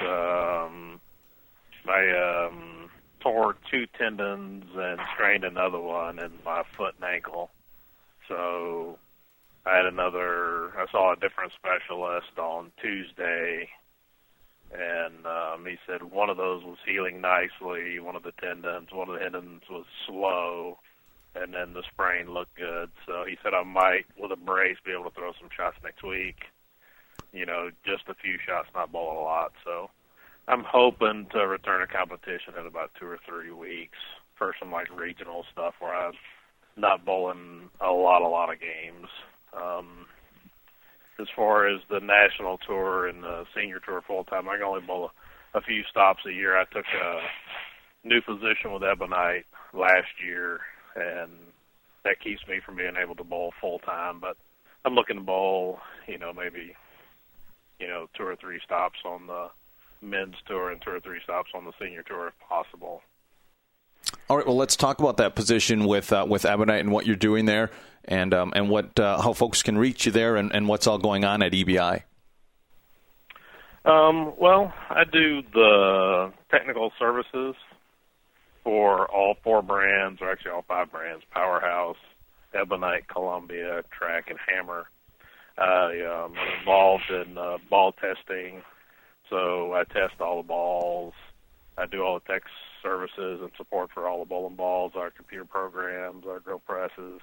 Um, 0.00 1.00
I 1.88 2.46
um, 2.46 2.90
tore 3.20 3.56
two 3.70 3.86
tendons 3.98 4.64
and 4.74 5.00
strained 5.14 5.44
another 5.44 5.80
one 5.80 6.18
in 6.18 6.30
my 6.44 6.62
foot 6.76 6.94
and 7.00 7.10
ankle. 7.10 7.50
So 8.28 8.98
I 9.66 9.76
had 9.76 9.86
another. 9.86 10.78
I 10.78 10.86
saw 10.90 11.12
a 11.12 11.16
different 11.16 11.52
specialist 11.52 12.38
on 12.38 12.70
Tuesday, 12.80 13.68
and 14.72 15.26
um, 15.26 15.66
he 15.66 15.76
said 15.86 16.04
one 16.04 16.30
of 16.30 16.36
those 16.36 16.62
was 16.62 16.78
healing 16.86 17.20
nicely. 17.20 17.98
One 17.98 18.14
of 18.14 18.22
the 18.22 18.32
tendons, 18.40 18.88
one 18.92 19.08
of 19.08 19.14
the 19.14 19.20
tendons 19.20 19.62
was 19.68 19.84
slow, 20.06 20.78
and 21.34 21.54
then 21.54 21.74
the 21.74 21.82
sprain 21.92 22.32
looked 22.32 22.56
good. 22.56 22.90
So 23.06 23.24
he 23.26 23.36
said 23.42 23.54
I 23.54 23.64
might, 23.64 24.06
with 24.18 24.32
a 24.32 24.36
brace, 24.36 24.76
be 24.84 24.92
able 24.92 25.10
to 25.10 25.16
throw 25.16 25.32
some 25.40 25.50
shots 25.56 25.76
next 25.82 26.02
week 26.02 26.36
you 27.32 27.46
know, 27.46 27.70
just 27.84 28.04
a 28.08 28.14
few 28.14 28.36
shots, 28.46 28.68
not 28.74 28.92
bowl 28.92 29.12
a 29.12 29.24
lot. 29.24 29.52
So 29.64 29.90
I'm 30.46 30.64
hoping 30.64 31.26
to 31.32 31.46
return 31.46 31.80
to 31.80 31.92
competition 31.92 32.54
in 32.60 32.66
about 32.66 32.90
two 32.98 33.06
or 33.06 33.18
three 33.26 33.50
weeks 33.50 33.98
for 34.36 34.54
some 34.60 34.70
like 34.70 34.94
regional 34.94 35.44
stuff 35.52 35.74
where 35.80 35.94
I'm 35.94 36.12
not 36.76 37.04
bowling 37.04 37.70
a 37.80 37.90
lot, 37.90 38.22
a 38.22 38.28
lot 38.28 38.52
of 38.52 38.60
games. 38.60 39.08
Um, 39.56 40.06
as 41.20 41.26
far 41.34 41.68
as 41.68 41.80
the 41.90 42.00
national 42.00 42.58
tour 42.58 43.06
and 43.08 43.22
the 43.22 43.44
senior 43.54 43.80
tour 43.84 44.02
full 44.06 44.24
time, 44.24 44.48
I 44.48 44.56
can 44.56 44.64
only 44.64 44.86
bowl 44.86 45.10
a, 45.54 45.58
a 45.58 45.62
few 45.62 45.82
stops 45.90 46.22
a 46.26 46.32
year. 46.32 46.58
I 46.58 46.64
took 46.64 46.84
a 46.86 48.06
new 48.06 48.20
position 48.22 48.72
with 48.72 48.82
Ebonite 48.82 49.44
last 49.72 50.08
year, 50.24 50.60
and 50.94 51.30
that 52.04 52.20
keeps 52.20 52.46
me 52.46 52.60
from 52.64 52.76
being 52.76 52.96
able 52.96 53.14
to 53.16 53.24
bowl 53.24 53.52
full 53.60 53.78
time. 53.80 54.20
But 54.20 54.36
I'm 54.84 54.94
looking 54.94 55.16
to 55.16 55.22
bowl, 55.22 55.80
you 56.06 56.18
know, 56.18 56.32
maybe 56.32 56.74
you 57.82 57.88
know, 57.88 58.08
two 58.16 58.24
or 58.24 58.36
three 58.36 58.60
stops 58.64 59.00
on 59.04 59.26
the 59.26 59.50
men's 60.00 60.36
tour 60.46 60.70
and 60.70 60.80
two 60.80 60.90
or 60.90 61.00
three 61.00 61.20
stops 61.22 61.50
on 61.54 61.64
the 61.64 61.72
senior 61.80 62.02
tour 62.02 62.28
if 62.28 62.48
possible. 62.48 63.02
All 64.28 64.36
right, 64.36 64.46
well, 64.46 64.56
let's 64.56 64.76
talk 64.76 65.00
about 65.00 65.16
that 65.18 65.34
position 65.34 65.84
with 65.86 66.12
uh, 66.12 66.24
with 66.28 66.44
Ebonite 66.44 66.80
and 66.80 66.92
what 66.92 67.06
you're 67.06 67.16
doing 67.16 67.44
there, 67.44 67.70
and 68.04 68.32
um, 68.32 68.52
and 68.54 68.68
what 68.68 68.98
uh, 68.98 69.20
how 69.20 69.32
folks 69.32 69.62
can 69.62 69.76
reach 69.76 70.06
you 70.06 70.12
there, 70.12 70.36
and, 70.36 70.52
and 70.54 70.68
what's 70.68 70.86
all 70.86 70.98
going 70.98 71.24
on 71.24 71.42
at 71.42 71.52
EBI. 71.52 72.02
Um, 73.84 74.32
well, 74.38 74.72
I 74.90 75.04
do 75.04 75.42
the 75.52 76.32
technical 76.50 76.92
services 76.98 77.56
for 78.64 79.10
all 79.10 79.36
four 79.42 79.62
brands, 79.62 80.20
or 80.20 80.30
actually 80.30 80.52
all 80.52 80.64
five 80.66 80.90
brands: 80.90 81.24
Powerhouse, 81.30 81.96
Ebonite, 82.54 83.08
Columbia, 83.08 83.82
Track, 83.90 84.30
and 84.30 84.38
Hammer. 84.48 84.86
I 85.58 86.00
um, 86.02 86.34
involved 86.60 87.10
in 87.10 87.36
uh, 87.36 87.58
ball 87.68 87.92
testing, 87.92 88.62
so 89.28 89.74
I 89.74 89.84
test 89.84 90.20
all 90.20 90.42
the 90.42 90.48
balls. 90.48 91.14
I 91.76 91.86
do 91.86 92.02
all 92.02 92.18
the 92.18 92.32
tech 92.32 92.42
services 92.82 93.40
and 93.42 93.50
support 93.56 93.90
for 93.92 94.08
all 94.08 94.20
the 94.20 94.24
bowling 94.28 94.56
balls, 94.56 94.92
our 94.96 95.10
computer 95.10 95.44
programs, 95.44 96.24
our 96.26 96.40
drill 96.40 96.58
presses, 96.58 97.20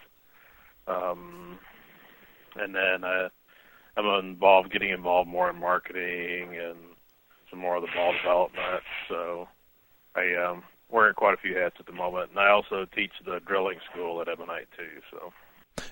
um, 0.87 1.59
and 2.55 2.73
then 2.73 3.03
I, 3.03 3.29
I'm 3.97 4.25
involved, 4.25 4.71
getting 4.71 4.89
involved 4.89 5.29
more 5.29 5.49
in 5.49 5.59
marketing 5.59 6.57
and 6.57 6.77
some 7.49 7.59
more 7.59 7.75
of 7.75 7.81
the 7.81 7.89
ball 7.95 8.13
development. 8.13 8.83
So 9.07 9.47
I 10.15 10.35
um, 10.35 10.63
wearing 10.89 11.13
quite 11.13 11.33
a 11.33 11.37
few 11.37 11.55
hats 11.55 11.75
at 11.79 11.85
the 11.85 11.91
moment, 11.91 12.31
and 12.31 12.39
I 12.39 12.49
also 12.49 12.85
teach 12.95 13.11
the 13.25 13.39
drilling 13.45 13.79
school 13.91 14.21
at 14.21 14.27
Ebonite 14.27 14.67
too. 14.77 15.01
So. 15.11 15.33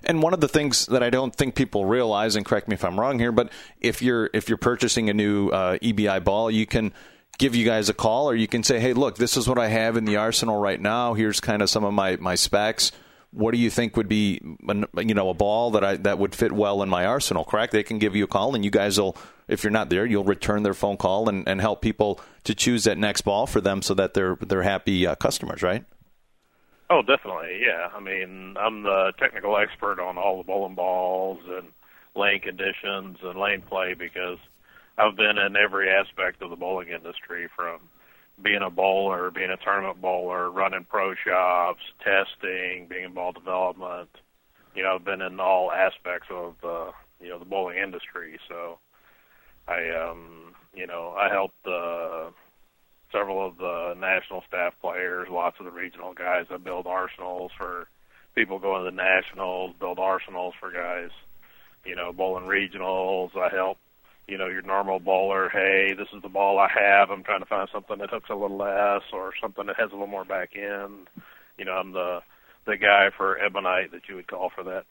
And 0.03 0.21
one 0.21 0.33
of 0.33 0.41
the 0.41 0.47
things 0.47 0.85
that 0.87 1.01
I 1.03 1.09
don't 1.09 1.35
think 1.35 1.55
people 1.55 1.85
realize, 1.85 2.35
and 2.35 2.45
correct 2.45 2.67
me 2.67 2.73
if 2.73 2.83
I'm 2.83 2.99
wrong 2.99 3.19
here, 3.19 3.31
but 3.31 3.51
if 3.79 4.01
you're 4.01 4.29
if 4.33 4.49
you're 4.49 4.57
purchasing 4.57 5.09
a 5.09 5.13
new 5.13 5.49
uh, 5.49 5.77
EBI 5.77 6.23
ball, 6.23 6.51
you 6.51 6.65
can 6.65 6.93
give 7.37 7.55
you 7.55 7.65
guys 7.65 7.89
a 7.89 7.93
call, 7.93 8.29
or 8.29 8.35
you 8.35 8.47
can 8.47 8.63
say, 8.63 8.79
"Hey, 8.79 8.93
look, 8.93 9.17
this 9.17 9.37
is 9.37 9.47
what 9.47 9.57
I 9.57 9.67
have 9.67 9.97
in 9.97 10.05
the 10.05 10.17
arsenal 10.17 10.59
right 10.59 10.79
now. 10.79 11.13
Here's 11.13 11.39
kind 11.39 11.61
of 11.61 11.69
some 11.69 11.83
of 11.83 11.93
my 11.93 12.17
my 12.17 12.35
specs. 12.35 12.91
What 13.31 13.53
do 13.53 13.59
you 13.59 13.69
think 13.69 13.97
would 13.97 14.07
be, 14.07 14.41
you 14.97 15.13
know, 15.13 15.29
a 15.29 15.33
ball 15.33 15.71
that 15.71 15.83
I 15.83 15.97
that 15.97 16.17
would 16.17 16.33
fit 16.33 16.51
well 16.51 16.81
in 16.81 16.89
my 16.89 17.05
arsenal?" 17.05 17.43
Correct? 17.43 17.71
They 17.71 17.83
can 17.83 17.99
give 17.99 18.15
you 18.15 18.23
a 18.23 18.27
call, 18.27 18.55
and 18.55 18.63
you 18.63 18.71
guys 18.71 18.99
will, 18.99 19.17
if 19.47 19.63
you're 19.63 19.71
not 19.71 19.89
there, 19.89 20.05
you'll 20.05 20.23
return 20.23 20.63
their 20.63 20.73
phone 20.73 20.97
call 20.97 21.27
and, 21.29 21.47
and 21.47 21.59
help 21.61 21.81
people 21.81 22.19
to 22.45 22.55
choose 22.55 22.85
that 22.85 22.97
next 22.97 23.21
ball 23.21 23.45
for 23.45 23.61
them, 23.61 23.81
so 23.81 23.93
that 23.93 24.13
they're 24.13 24.37
they're 24.37 24.63
happy 24.63 25.05
uh, 25.05 25.15
customers, 25.15 25.61
right? 25.61 25.85
Oh, 26.89 27.01
definitely. 27.01 27.61
Yeah. 27.65 27.89
I 27.93 27.99
mean, 27.99 28.55
I'm 28.57 28.83
the 28.83 29.11
technical 29.19 29.57
expert 29.57 29.99
on 29.99 30.17
all 30.17 30.37
the 30.37 30.43
bowling 30.43 30.75
balls 30.75 31.39
and 31.47 31.67
lane 32.15 32.39
conditions 32.39 33.17
and 33.21 33.39
lane 33.39 33.61
play 33.61 33.93
because 33.93 34.37
I've 34.97 35.15
been 35.15 35.37
in 35.37 35.55
every 35.55 35.89
aspect 35.89 36.41
of 36.41 36.49
the 36.49 36.55
bowling 36.55 36.87
industry 36.89 37.49
from 37.55 37.81
being 38.41 38.61
a 38.61 38.69
bowler, 38.69 39.31
being 39.31 39.49
a 39.49 39.57
tournament 39.57 40.01
bowler, 40.01 40.51
running 40.51 40.85
pro 40.89 41.13
shops, 41.15 41.81
testing, 42.03 42.87
being 42.87 43.05
in 43.05 43.13
ball 43.13 43.31
development. 43.31 44.09
You 44.75 44.83
know, 44.83 44.95
I've 44.95 45.05
been 45.05 45.21
in 45.21 45.39
all 45.39 45.71
aspects 45.71 46.27
of 46.31 46.55
the 46.61 46.91
you 47.19 47.29
know 47.29 47.39
the 47.39 47.45
bowling 47.45 47.77
industry. 47.77 48.39
So 48.47 48.79
I 49.67 49.89
um 49.89 50.53
you 50.75 50.87
know 50.87 51.15
I 51.17 51.29
helped 51.33 51.65
uh 51.65 52.31
several 53.11 53.45
of 53.45 53.57
the 53.57 53.95
national 53.97 54.43
staff 54.47 54.73
players, 54.81 55.27
lots 55.31 55.57
of 55.59 55.65
the 55.65 55.71
regional 55.71 56.13
guys. 56.13 56.45
I 56.51 56.57
build 56.57 56.87
arsenals 56.87 57.51
for 57.57 57.87
people 58.35 58.59
going 58.59 58.83
to 58.83 58.91
the 58.91 58.95
nationals, 58.95 59.73
build 59.79 59.97
arsenals 59.97 60.53
for 60.59 60.71
guys, 60.71 61.09
you 61.85 61.95
know, 61.95 62.11
bowling 62.11 62.45
regionals. 62.45 63.35
I 63.35 63.49
help, 63.53 63.77
you 64.27 64.37
know, 64.37 64.47
your 64.47 64.61
normal 64.61 64.99
bowler. 64.99 65.49
Hey, 65.49 65.93
this 65.97 66.07
is 66.13 66.21
the 66.21 66.29
ball 66.29 66.59
I 66.59 66.67
have. 66.69 67.09
I'm 67.09 67.23
trying 67.23 67.39
to 67.39 67.45
find 67.45 67.69
something 67.71 67.97
that 67.99 68.09
hooks 68.09 68.29
a 68.29 68.35
little 68.35 68.57
less 68.57 69.03
or 69.13 69.31
something 69.41 69.65
that 69.67 69.77
has 69.77 69.89
a 69.89 69.93
little 69.93 70.07
more 70.07 70.25
back 70.25 70.55
end. 70.55 71.07
You 71.57 71.65
know, 71.65 71.73
I'm 71.73 71.93
the 71.93 72.21
the 72.65 72.77
guy 72.77 73.09
for 73.15 73.37
ebonite 73.37 73.91
that 73.91 74.09
you 74.09 74.15
would 74.15 74.27
call 74.27 74.51
for 74.53 74.63
that. 74.65 74.85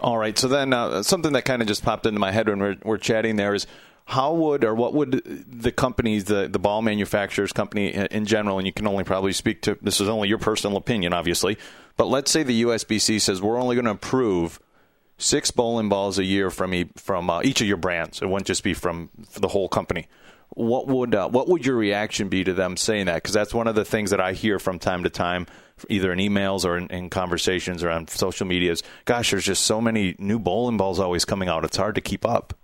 All 0.00 0.18
right. 0.18 0.36
So 0.36 0.48
then, 0.48 0.72
uh, 0.72 1.02
something 1.02 1.32
that 1.32 1.44
kind 1.44 1.62
of 1.62 1.68
just 1.68 1.84
popped 1.84 2.06
into 2.06 2.18
my 2.18 2.32
head 2.32 2.48
when 2.48 2.58
we're, 2.58 2.76
we're 2.82 2.98
chatting 2.98 3.36
there 3.36 3.54
is 3.54 3.66
how 4.06 4.32
would 4.32 4.64
or 4.64 4.74
what 4.74 4.94
would 4.94 5.22
the 5.46 5.70
companies, 5.70 6.24
the, 6.24 6.48
the 6.48 6.58
ball 6.58 6.80
manufacturers 6.82 7.52
company 7.52 7.88
in 7.88 8.24
general, 8.24 8.58
and 8.58 8.66
you 8.66 8.72
can 8.72 8.86
only 8.86 9.04
probably 9.04 9.32
speak 9.32 9.62
to 9.62 9.76
this 9.82 10.00
is 10.00 10.08
only 10.08 10.28
your 10.28 10.38
personal 10.38 10.78
opinion, 10.78 11.12
obviously, 11.12 11.58
but 11.96 12.06
let's 12.06 12.30
say 12.30 12.42
the 12.42 12.62
USBC 12.62 13.20
says 13.20 13.42
we're 13.42 13.60
only 13.60 13.76
going 13.76 13.84
to 13.84 13.90
approve 13.90 14.60
six 15.18 15.50
bowling 15.50 15.88
balls 15.88 16.18
a 16.18 16.24
year 16.24 16.50
from 16.50 16.72
e, 16.72 16.88
from 16.96 17.28
uh, 17.28 17.42
each 17.42 17.60
of 17.60 17.66
your 17.66 17.76
brands. 17.76 18.22
It 18.22 18.26
wouldn't 18.26 18.46
just 18.46 18.62
be 18.62 18.74
from 18.74 19.10
the 19.38 19.48
whole 19.48 19.68
company. 19.68 20.06
What 20.50 20.86
would 20.86 21.14
uh, 21.14 21.28
what 21.28 21.48
would 21.48 21.66
your 21.66 21.76
reaction 21.76 22.28
be 22.28 22.44
to 22.44 22.54
them 22.54 22.76
saying 22.76 23.06
that? 23.06 23.16
Because 23.16 23.34
that's 23.34 23.52
one 23.52 23.66
of 23.66 23.74
the 23.74 23.84
things 23.84 24.10
that 24.10 24.20
I 24.20 24.32
hear 24.32 24.58
from 24.58 24.78
time 24.78 25.02
to 25.02 25.10
time, 25.10 25.46
either 25.90 26.10
in 26.12 26.18
emails 26.18 26.64
or 26.64 26.78
in, 26.78 26.86
in 26.88 27.10
conversations 27.10 27.84
or 27.84 27.90
on 27.90 28.08
social 28.08 28.46
media. 28.46 28.72
Is 28.72 28.82
gosh, 29.04 29.32
there's 29.32 29.44
just 29.44 29.64
so 29.64 29.80
many 29.80 30.14
new 30.18 30.38
bowling 30.38 30.78
balls 30.78 30.98
always 30.98 31.24
coming 31.24 31.48
out. 31.48 31.64
It's 31.64 31.76
hard 31.76 31.96
to 31.96 32.00
keep 32.00 32.24
up. 32.24 32.54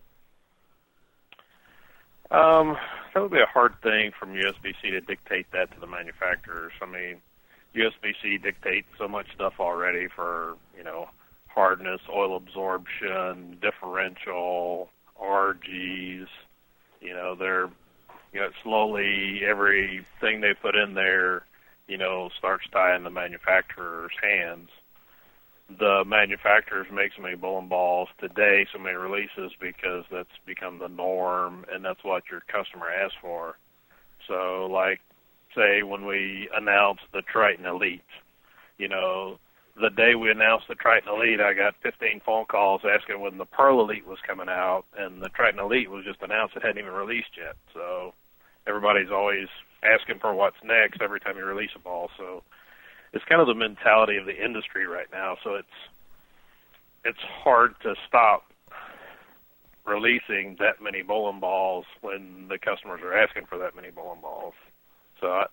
Um, 2.30 2.76
that 3.12 3.20
would 3.20 3.30
be 3.30 3.40
a 3.40 3.46
hard 3.46 3.74
thing 3.82 4.12
from 4.18 4.34
USBC 4.34 4.90
to 4.90 5.00
dictate 5.00 5.46
that 5.52 5.70
to 5.72 5.80
the 5.80 5.86
manufacturers. 5.86 6.72
I 6.82 6.86
mean, 6.86 7.20
USBC 7.76 8.42
dictates 8.42 8.88
so 8.98 9.06
much 9.06 9.26
stuff 9.34 9.54
already 9.60 10.08
for 10.08 10.56
you 10.76 10.82
know 10.82 11.08
hardness, 11.54 12.00
oil 12.12 12.36
absorption, 12.36 13.58
differential, 13.60 14.90
RGs. 15.20 16.28
You 17.00 17.14
know, 17.14 17.34
they're 17.34 17.70
you 18.32 18.40
know 18.40 18.50
slowly 18.62 19.42
everything 19.44 20.40
they 20.40 20.54
put 20.54 20.74
in 20.74 20.94
there, 20.94 21.44
you 21.86 21.98
know, 21.98 22.30
starts 22.38 22.66
tying 22.72 23.04
the 23.04 23.10
manufacturer's 23.10 24.12
hands 24.22 24.70
the 25.78 26.04
manufacturers 26.06 26.86
make 26.92 27.12
so 27.16 27.22
many 27.22 27.36
bowling 27.36 27.68
balls 27.68 28.08
today, 28.18 28.66
so 28.72 28.78
many 28.78 28.96
releases 28.96 29.52
because 29.58 30.04
that's 30.10 30.28
become 30.44 30.78
the 30.78 30.88
norm 30.88 31.64
and 31.72 31.84
that's 31.84 32.04
what 32.04 32.24
your 32.30 32.40
customer 32.40 32.90
asks 32.90 33.16
for. 33.20 33.56
So, 34.28 34.66
like, 34.70 35.00
say 35.54 35.82
when 35.82 36.04
we 36.06 36.48
announced 36.54 37.04
the 37.12 37.22
Triton 37.22 37.66
Elite, 37.66 38.02
you 38.78 38.88
know, 38.88 39.38
the 39.80 39.90
day 39.90 40.14
we 40.14 40.30
announced 40.30 40.68
the 40.68 40.74
Triton 40.74 41.12
Elite, 41.12 41.40
I 41.40 41.52
got 41.52 41.74
15 41.82 42.20
phone 42.24 42.44
calls 42.46 42.82
asking 42.84 43.20
when 43.20 43.38
the 43.38 43.44
Pearl 43.44 43.80
Elite 43.80 44.06
was 44.06 44.18
coming 44.26 44.48
out, 44.48 44.84
and 44.96 45.20
the 45.20 45.28
Triton 45.28 45.60
Elite 45.60 45.90
was 45.90 46.04
just 46.04 46.22
announced; 46.22 46.56
it 46.56 46.62
hadn't 46.62 46.78
even 46.78 46.92
released 46.92 47.36
yet. 47.36 47.56
So 47.72 48.14
everybody's 48.66 49.10
always 49.10 49.48
asking 49.82 50.20
for 50.20 50.34
what's 50.34 50.62
next 50.62 51.02
every 51.02 51.20
time 51.20 51.36
you 51.36 51.44
release 51.44 51.70
a 51.74 51.80
ball. 51.80 52.10
So 52.16 52.42
it's 53.12 53.24
kind 53.24 53.40
of 53.40 53.46
the 53.46 53.54
mentality 53.54 54.16
of 54.16 54.26
the 54.26 54.44
industry 54.44 54.86
right 54.86 55.08
now. 55.12 55.36
So 55.42 55.54
it's 55.54 55.68
it's 57.04 57.20
hard 57.20 57.74
to 57.82 57.94
stop 58.08 58.44
releasing 59.84 60.56
that 60.60 60.80
many 60.80 61.02
bowling 61.02 61.40
balls 61.40 61.84
when 62.00 62.48
the 62.48 62.58
customers 62.58 63.00
are 63.02 63.12
asking 63.12 63.46
for 63.46 63.58
that 63.58 63.76
many 63.76 63.90
bowling 63.90 64.20
balls. 64.20 64.54
So 65.20 65.26
I, 65.28 65.46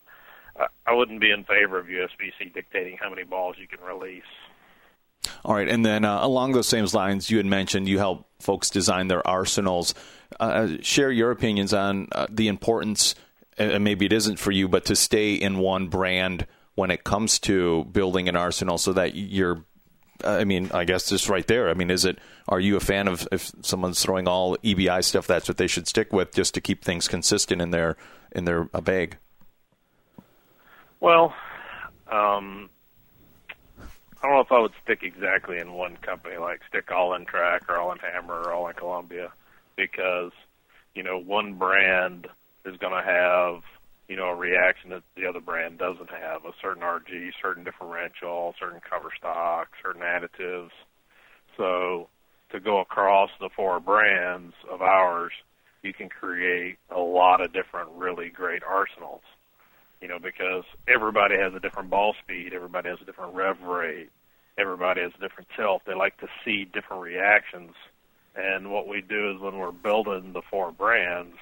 I 0.86 0.94
wouldn't 0.94 1.22
be 1.22 1.32
in 1.32 1.44
favor 1.44 1.80
of 1.80 1.88
USBC 1.88 2.54
dictating 2.54 2.98
how 2.98 3.10
many 3.10 3.24
balls 3.24 3.56
you 3.60 3.68
can 3.68 3.80
release. 3.86 4.24
All 5.46 5.56
right, 5.56 5.68
and 5.68 5.86
then 5.86 6.06
uh, 6.06 6.20
along 6.22 6.54
those 6.54 6.68
same 6.68 6.86
lines, 6.94 7.30
you 7.30 7.38
had 7.38 7.46
mentioned 7.46 7.88
you 7.88 7.98
help 7.98 8.28
folks 8.40 8.70
design 8.70 9.08
their 9.08 9.26
arsenals. 9.28 9.94
Uh, 10.40 10.70
share 10.82 11.12
your 11.12 11.32
opinions 11.32 11.74
on 11.74 12.08
uh, 12.12 12.28
the 12.30 12.48
importance, 12.48 13.16
and 13.58 13.84
maybe 13.84 14.06
it 14.06 14.14
isn't 14.14 14.38
for 14.38 14.52
you, 14.52 14.68
but 14.68 14.86
to 14.86 14.96
stay 14.96 15.34
in 15.34 15.60
one 15.60 15.88
brand 15.88 16.48
when 16.76 16.90
it 16.90 17.04
comes 17.04 17.38
to 17.40 17.86
building 17.86 18.30
an 18.30 18.36
arsenal, 18.36 18.78
so 18.78 18.94
that 18.94 19.16
you're. 19.16 19.64
I 20.24 20.44
mean, 20.44 20.70
I 20.72 20.86
guess 20.86 21.10
just 21.10 21.30
right 21.30 21.46
there. 21.48 21.70
I 21.70 21.74
mean, 21.74 21.90
is 21.90 22.06
it? 22.06 22.20
Are 22.48 22.60
you 22.60 22.76
a 22.76 22.80
fan 22.80 23.08
of 23.08 23.28
if 23.32 23.52
someone's 23.62 24.04
throwing 24.04 24.28
all 24.28 24.56
EBI 24.58 25.04
stuff? 25.04 25.26
That's 25.26 25.48
what 25.48 25.58
they 25.58 25.68
should 25.68 25.88
stick 25.88 26.14
with, 26.14 26.34
just 26.34 26.54
to 26.54 26.62
keep 26.62 26.84
things 26.84 27.08
consistent 27.08 27.62
in 27.62 27.72
their 27.72 27.98
in 28.32 28.46
their 28.46 28.66
bag. 28.66 29.18
Well, 31.02 31.34
um, 32.12 32.70
I 33.80 34.28
don't 34.28 34.36
know 34.36 34.42
if 34.42 34.52
I 34.52 34.60
would 34.60 34.74
stick 34.84 35.00
exactly 35.02 35.58
in 35.58 35.74
one 35.74 35.98
company, 35.98 36.38
like 36.38 36.62
stick 36.70 36.92
all 36.92 37.16
in 37.16 37.26
track 37.26 37.64
or 37.68 37.80
all 37.80 37.92
in 37.92 37.98
hammer 37.98 38.36
or 38.36 38.54
all 38.54 38.68
in 38.68 38.76
Columbia, 38.76 39.32
because 39.76 40.32
you 40.94 41.02
know 41.02 41.18
one 41.18 41.56
brand 41.56 42.28
is 42.66 42.78
going 42.78 42.94
to 42.94 43.02
have 43.02 43.64
you 44.08 44.16
know 44.16 44.28
a 44.28 44.36
reaction 44.36 44.92
that 44.92 45.02
the 45.16 45.26
other 45.26 45.40
brand 45.40 45.80
doesn't 45.80 46.12
have, 46.12 46.46
a 46.46 46.54
certain 46.62 46.84
RG, 46.84 47.32
certain 47.42 47.64
differential, 47.64 48.54
certain 48.60 48.80
cover 48.88 49.10
stock, 49.18 49.70
certain 49.82 50.04
additives. 50.04 50.70
So 51.58 52.10
to 52.52 52.60
go 52.60 52.80
across 52.80 53.32
the 53.40 53.50
four 53.56 53.80
brands 53.80 54.54
of 54.70 54.84
ours, 54.84 55.32
you 55.82 55.94
can 55.94 56.10
create 56.10 56.78
a 56.92 57.00
lot 57.00 57.42
of 57.42 57.54
different 57.54 57.90
really 57.96 58.30
great 58.30 58.62
arsenals 58.62 59.24
you 60.02 60.08
know, 60.08 60.20
because 60.20 60.64
everybody 60.88 61.38
has 61.38 61.54
a 61.54 61.60
different 61.60 61.90
ball 61.90 62.16
speed, 62.24 62.54
everybody 62.54 62.90
has 62.90 63.00
a 63.02 63.06
different 63.06 63.36
rev 63.36 63.62
rate, 63.62 64.10
everybody 64.58 65.02
has 65.02 65.12
a 65.18 65.22
different 65.22 65.50
tilt. 65.56 65.84
They 65.86 65.94
like 65.94 66.20
to 66.20 66.28
see 66.44 66.66
different 66.66 67.04
reactions. 67.04 67.74
And 68.36 68.72
what 68.72 68.88
we 68.88 69.02
do 69.02 69.32
is 69.32 69.42
when 69.42 69.58
we're 69.58 69.72
building 69.72 70.34
the 70.34 70.42
four 70.42 70.72
brands, 70.72 71.38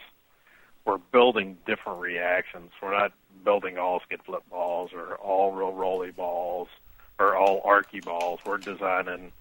we're 0.86 0.98
building 0.98 1.58
different 1.66 2.00
reactions. 2.00 2.72
We're 2.82 2.98
not 2.98 3.14
building 3.44 3.78
all 3.78 4.02
skid 4.02 4.22
flip 4.26 4.44
balls 4.50 4.92
or 4.94 5.16
all 5.18 5.52
real 5.52 5.74
rolly 5.74 6.12
balls 6.12 6.68
or 7.20 7.38
all 7.38 7.62
archy 7.64 8.00
balls. 8.00 8.40
We're 8.46 8.58
designing 8.58 9.32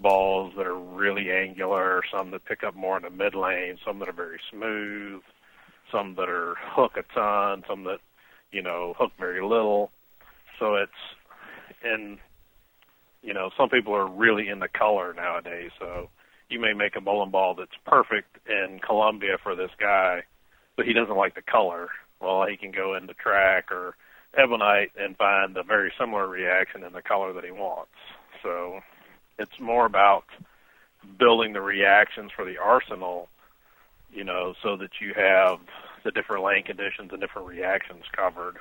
balls 0.00 0.54
that 0.56 0.66
are 0.66 0.74
really 0.74 1.30
angular, 1.30 2.02
some 2.10 2.30
that 2.32 2.44
pick 2.44 2.64
up 2.64 2.74
more 2.74 2.96
in 2.96 3.04
the 3.04 3.10
mid 3.10 3.34
lane, 3.34 3.78
some 3.84 3.98
that 4.00 4.08
are 4.08 4.12
very 4.12 4.40
smooth, 4.50 5.22
some 5.90 6.14
that 6.16 6.28
are 6.28 6.56
hook 6.58 6.96
a 6.96 7.02
ton, 7.14 7.64
some 7.68 7.84
that 7.84 8.00
you 8.52 8.62
know, 8.62 8.94
hook 8.98 9.12
very 9.18 9.42
little. 9.42 9.90
So 10.58 10.76
it's 10.76 10.92
and 11.82 12.18
you 13.22 13.34
know, 13.34 13.50
some 13.56 13.68
people 13.68 13.94
are 13.94 14.06
really 14.06 14.48
into 14.48 14.68
color 14.68 15.12
nowadays. 15.14 15.70
So 15.78 16.10
you 16.48 16.60
may 16.60 16.72
make 16.72 16.94
a 16.96 17.00
bowling 17.00 17.30
ball 17.30 17.54
that's 17.54 17.76
perfect 17.84 18.38
in 18.48 18.78
Columbia 18.84 19.36
for 19.42 19.56
this 19.56 19.70
guy, 19.78 20.22
but 20.76 20.86
he 20.86 20.92
doesn't 20.92 21.16
like 21.16 21.34
the 21.34 21.42
color. 21.42 21.88
Well, 22.20 22.46
he 22.46 22.56
can 22.56 22.70
go 22.70 22.94
into 22.94 23.14
track 23.14 23.72
or 23.72 23.96
ebonite 24.36 24.92
and 24.98 25.16
find 25.16 25.56
a 25.56 25.62
very 25.62 25.92
similar 25.98 26.26
reaction 26.26 26.84
in 26.84 26.92
the 26.92 27.02
color 27.02 27.32
that 27.32 27.44
he 27.44 27.50
wants. 27.50 27.90
So 28.42 28.80
it's 29.38 29.58
more 29.60 29.86
about 29.86 30.24
building 31.18 31.52
the 31.52 31.60
reactions 31.60 32.30
for 32.34 32.44
the 32.44 32.58
arsenal, 32.58 33.28
you 34.12 34.24
know, 34.24 34.54
so 34.62 34.76
that 34.76 35.00
you 35.00 35.14
have 35.16 35.58
the 36.06 36.12
different 36.12 36.44
lane 36.44 36.62
conditions 36.62 37.10
and 37.12 37.20
different 37.20 37.48
reactions 37.48 38.04
covered. 38.16 38.56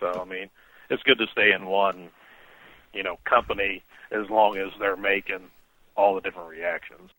So 0.00 0.20
I 0.20 0.24
mean, 0.24 0.48
it's 0.88 1.02
good 1.02 1.18
to 1.18 1.26
stay 1.32 1.52
in 1.52 1.66
one, 1.66 2.08
you 2.94 3.02
know, 3.02 3.18
company 3.24 3.82
as 4.10 4.30
long 4.30 4.56
as 4.56 4.70
they're 4.78 4.96
making 4.96 5.50
all 5.96 6.14
the 6.14 6.20
different 6.22 6.48
reactions. 6.48 7.10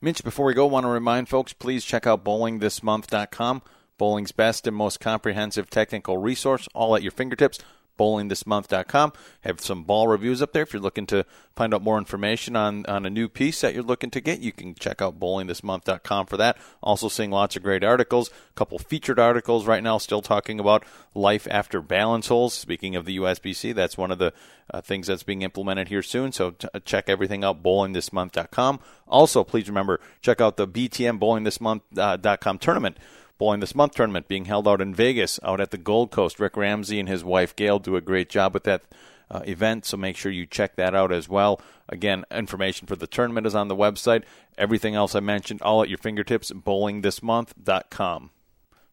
Mitch, 0.00 0.22
before 0.24 0.46
we 0.46 0.54
go, 0.54 0.66
want 0.66 0.84
to 0.84 0.90
remind 0.90 1.28
folks, 1.28 1.52
please 1.52 1.84
check 1.84 2.06
out 2.06 2.24
bowlingthismonth.com. 2.24 3.62
Bowling's 3.98 4.32
best 4.32 4.66
and 4.66 4.76
most 4.76 5.00
comprehensive 5.00 5.68
technical 5.68 6.16
resource, 6.16 6.68
all 6.72 6.96
at 6.96 7.02
your 7.02 7.12
fingertips 7.12 7.58
bowlingthismonth.com. 8.00 9.12
Have 9.42 9.60
some 9.60 9.84
ball 9.84 10.08
reviews 10.08 10.40
up 10.40 10.52
there. 10.52 10.62
If 10.62 10.72
you're 10.72 10.80
looking 10.80 11.06
to 11.08 11.26
find 11.54 11.74
out 11.74 11.82
more 11.82 11.98
information 11.98 12.56
on, 12.56 12.86
on 12.86 13.04
a 13.04 13.10
new 13.10 13.28
piece 13.28 13.60
that 13.60 13.74
you're 13.74 13.82
looking 13.82 14.10
to 14.12 14.22
get, 14.22 14.40
you 14.40 14.52
can 14.52 14.74
check 14.74 15.02
out 15.02 15.20
bowlingthismonth.com 15.20 16.26
for 16.26 16.38
that. 16.38 16.56
Also 16.82 17.08
seeing 17.08 17.30
lots 17.30 17.56
of 17.56 17.62
great 17.62 17.84
articles, 17.84 18.30
a 18.30 18.54
couple 18.54 18.78
featured 18.78 19.18
articles 19.18 19.66
right 19.66 19.82
now 19.82 19.98
still 19.98 20.22
talking 20.22 20.58
about 20.58 20.82
life 21.14 21.46
after 21.50 21.82
balance 21.82 22.28
holes. 22.28 22.54
Speaking 22.54 22.96
of 22.96 23.04
the 23.04 23.18
USBC, 23.18 23.74
that's 23.74 23.98
one 23.98 24.10
of 24.10 24.18
the 24.18 24.32
uh, 24.72 24.80
things 24.80 25.08
that's 25.08 25.22
being 25.22 25.42
implemented 25.42 25.88
here 25.88 26.02
soon. 26.02 26.32
So 26.32 26.52
t- 26.52 26.68
check 26.86 27.08
everything 27.08 27.44
out, 27.44 27.62
bowlingthismonth.com. 27.62 28.80
Also, 29.06 29.44
please 29.44 29.68
remember, 29.68 30.00
check 30.22 30.40
out 30.40 30.56
the 30.56 30.66
BTM 30.66 31.18
bowlingthismonth.com 31.18 32.56
uh, 32.56 32.58
tournament. 32.58 32.96
Bowling 33.40 33.60
This 33.60 33.74
Month 33.74 33.94
tournament 33.94 34.28
being 34.28 34.44
held 34.44 34.68
out 34.68 34.82
in 34.82 34.94
Vegas, 34.94 35.40
out 35.42 35.62
at 35.62 35.70
the 35.70 35.78
Gold 35.78 36.10
Coast. 36.10 36.38
Rick 36.38 36.58
Ramsey 36.58 37.00
and 37.00 37.08
his 37.08 37.24
wife 37.24 37.56
Gail 37.56 37.78
do 37.78 37.96
a 37.96 38.02
great 38.02 38.28
job 38.28 38.52
with 38.52 38.64
that 38.64 38.82
uh, 39.30 39.40
event, 39.46 39.86
so 39.86 39.96
make 39.96 40.18
sure 40.18 40.30
you 40.30 40.44
check 40.44 40.76
that 40.76 40.94
out 40.94 41.10
as 41.10 41.26
well. 41.26 41.58
Again, 41.88 42.26
information 42.30 42.86
for 42.86 42.96
the 42.96 43.06
tournament 43.06 43.46
is 43.46 43.54
on 43.54 43.68
the 43.68 43.74
website. 43.74 44.24
Everything 44.58 44.94
else 44.94 45.14
I 45.14 45.20
mentioned, 45.20 45.62
all 45.62 45.82
at 45.82 45.88
your 45.88 45.96
fingertips, 45.96 46.52
bowlingthismonth.com. 46.52 48.30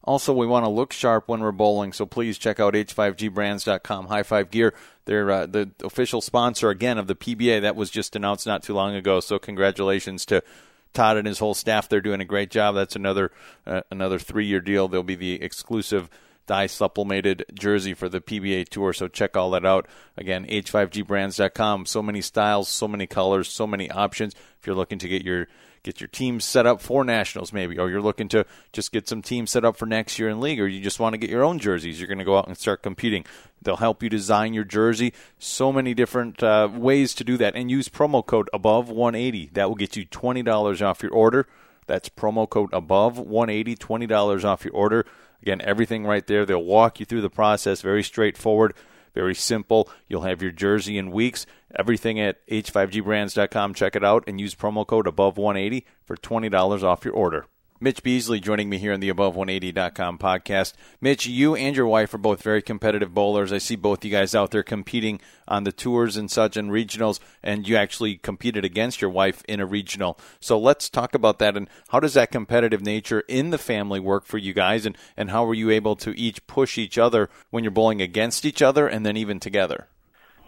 Also, 0.02 0.32
we 0.32 0.46
want 0.46 0.64
to 0.64 0.70
look 0.70 0.94
sharp 0.94 1.28
when 1.28 1.40
we're 1.40 1.52
bowling, 1.52 1.92
so 1.92 2.06
please 2.06 2.38
check 2.38 2.58
out 2.58 2.72
h5gbrands.com. 2.72 4.06
High 4.06 4.22
Five 4.22 4.50
Gear, 4.50 4.72
they're 5.04 5.30
uh, 5.30 5.44
the 5.44 5.72
official 5.84 6.22
sponsor 6.22 6.70
again 6.70 6.96
of 6.96 7.06
the 7.06 7.14
PBA. 7.14 7.60
That 7.60 7.76
was 7.76 7.90
just 7.90 8.16
announced 8.16 8.46
not 8.46 8.62
too 8.62 8.72
long 8.72 8.94
ago. 8.94 9.20
So 9.20 9.38
congratulations 9.38 10.24
to 10.24 10.42
Todd 10.92 11.16
and 11.16 11.26
his 11.26 11.38
whole 11.38 11.54
staff. 11.54 11.88
They're 11.88 12.00
doing 12.00 12.20
a 12.20 12.24
great 12.24 12.50
job. 12.50 12.74
That's 12.74 12.96
another 12.96 13.30
uh, 13.66 13.82
another 13.90 14.18
three 14.18 14.46
year 14.46 14.60
deal. 14.60 14.88
They'll 14.88 15.02
be 15.02 15.14
the 15.14 15.42
exclusive 15.42 16.08
dye 16.46 16.66
sublimated 16.66 17.44
jersey 17.54 17.94
for 17.94 18.08
the 18.08 18.20
PBA 18.20 18.68
Tour. 18.68 18.92
So 18.92 19.06
check 19.06 19.36
all 19.36 19.50
that 19.50 19.64
out. 19.64 19.86
Again, 20.16 20.46
h5gbrands.com. 20.46 21.86
So 21.86 22.02
many 22.02 22.20
styles, 22.20 22.68
so 22.68 22.88
many 22.88 23.06
colors, 23.06 23.48
so 23.48 23.66
many 23.66 23.88
options. 23.90 24.34
If 24.58 24.66
you're 24.66 24.74
looking 24.74 24.98
to 24.98 25.08
get 25.08 25.22
your 25.22 25.46
get 25.88 26.02
your 26.02 26.08
team 26.08 26.38
set 26.38 26.66
up 26.66 26.82
for 26.82 27.02
nationals 27.02 27.50
maybe 27.50 27.78
or 27.78 27.88
you're 27.88 28.02
looking 28.02 28.28
to 28.28 28.44
just 28.74 28.92
get 28.92 29.08
some 29.08 29.22
teams 29.22 29.50
set 29.50 29.64
up 29.64 29.74
for 29.74 29.86
next 29.86 30.18
year 30.18 30.28
in 30.28 30.38
league 30.38 30.60
or 30.60 30.68
you 30.68 30.82
just 30.82 31.00
want 31.00 31.14
to 31.14 31.18
get 31.18 31.30
your 31.30 31.42
own 31.42 31.58
jerseys. 31.58 31.98
You're 31.98 32.08
going 32.08 32.18
to 32.18 32.26
go 32.26 32.36
out 32.36 32.46
and 32.46 32.58
start 32.58 32.82
competing. 32.82 33.24
They'll 33.62 33.78
help 33.78 34.02
you 34.02 34.10
design 34.10 34.52
your 34.52 34.64
jersey. 34.64 35.14
So 35.38 35.72
many 35.72 35.94
different 35.94 36.42
uh, 36.42 36.68
ways 36.70 37.14
to 37.14 37.24
do 37.24 37.38
that 37.38 37.56
and 37.56 37.70
use 37.70 37.88
promo 37.88 38.24
code 38.24 38.50
above 38.52 38.90
180 38.90 39.48
that 39.54 39.66
will 39.66 39.76
get 39.76 39.96
you 39.96 40.04
$20 40.04 40.86
off 40.86 41.02
your 41.02 41.12
order. 41.12 41.46
That's 41.86 42.10
promo 42.10 42.46
code 42.46 42.68
above 42.74 43.18
180 43.18 43.74
$20 43.76 44.44
off 44.44 44.66
your 44.66 44.74
order. 44.74 45.06
Again 45.40 45.62
everything 45.62 46.04
right 46.04 46.26
there. 46.26 46.44
They'll 46.44 46.62
walk 46.62 47.00
you 47.00 47.06
through 47.06 47.22
the 47.22 47.30
process. 47.30 47.80
Very 47.80 48.02
straightforward 48.02 48.74
very 49.18 49.34
simple. 49.34 49.90
You'll 50.06 50.22
have 50.22 50.42
your 50.42 50.52
jersey 50.52 50.96
in 50.96 51.10
weeks. 51.10 51.44
Everything 51.76 52.20
at 52.20 52.46
h5gbrands.com. 52.46 53.74
Check 53.74 53.96
it 53.96 54.04
out 54.04 54.22
and 54.28 54.40
use 54.40 54.54
promo 54.54 54.86
code 54.86 55.08
above 55.08 55.36
180 55.36 55.84
for 56.04 56.16
$20 56.16 56.84
off 56.84 57.04
your 57.04 57.14
order. 57.14 57.46
Mitch 57.80 58.02
Beasley 58.02 58.40
joining 58.40 58.68
me 58.68 58.78
here 58.78 58.92
on 58.92 58.98
the 58.98 59.12
Above180.com 59.12 60.18
podcast. 60.18 60.72
Mitch, 61.00 61.26
you 61.26 61.54
and 61.54 61.76
your 61.76 61.86
wife 61.86 62.12
are 62.12 62.18
both 62.18 62.42
very 62.42 62.60
competitive 62.60 63.14
bowlers. 63.14 63.52
I 63.52 63.58
see 63.58 63.76
both 63.76 64.04
you 64.04 64.10
guys 64.10 64.34
out 64.34 64.50
there 64.50 64.64
competing 64.64 65.20
on 65.46 65.62
the 65.62 65.70
tours 65.70 66.16
and 66.16 66.28
such 66.28 66.56
and 66.56 66.72
regionals, 66.72 67.20
and 67.40 67.68
you 67.68 67.76
actually 67.76 68.16
competed 68.16 68.64
against 68.64 69.00
your 69.00 69.10
wife 69.10 69.44
in 69.46 69.60
a 69.60 69.66
regional. 69.66 70.18
So 70.40 70.58
let's 70.58 70.88
talk 70.88 71.14
about 71.14 71.38
that 71.38 71.56
and 71.56 71.70
how 71.90 72.00
does 72.00 72.14
that 72.14 72.32
competitive 72.32 72.82
nature 72.82 73.20
in 73.28 73.50
the 73.50 73.58
family 73.58 74.00
work 74.00 74.26
for 74.26 74.38
you 74.38 74.52
guys, 74.52 74.84
and, 74.84 74.98
and 75.16 75.30
how 75.30 75.44
were 75.44 75.54
you 75.54 75.70
able 75.70 75.94
to 75.96 76.18
each 76.18 76.44
push 76.48 76.78
each 76.78 76.98
other 76.98 77.30
when 77.50 77.62
you're 77.62 77.70
bowling 77.70 78.02
against 78.02 78.44
each 78.44 78.60
other 78.60 78.88
and 78.88 79.06
then 79.06 79.16
even 79.16 79.38
together? 79.38 79.86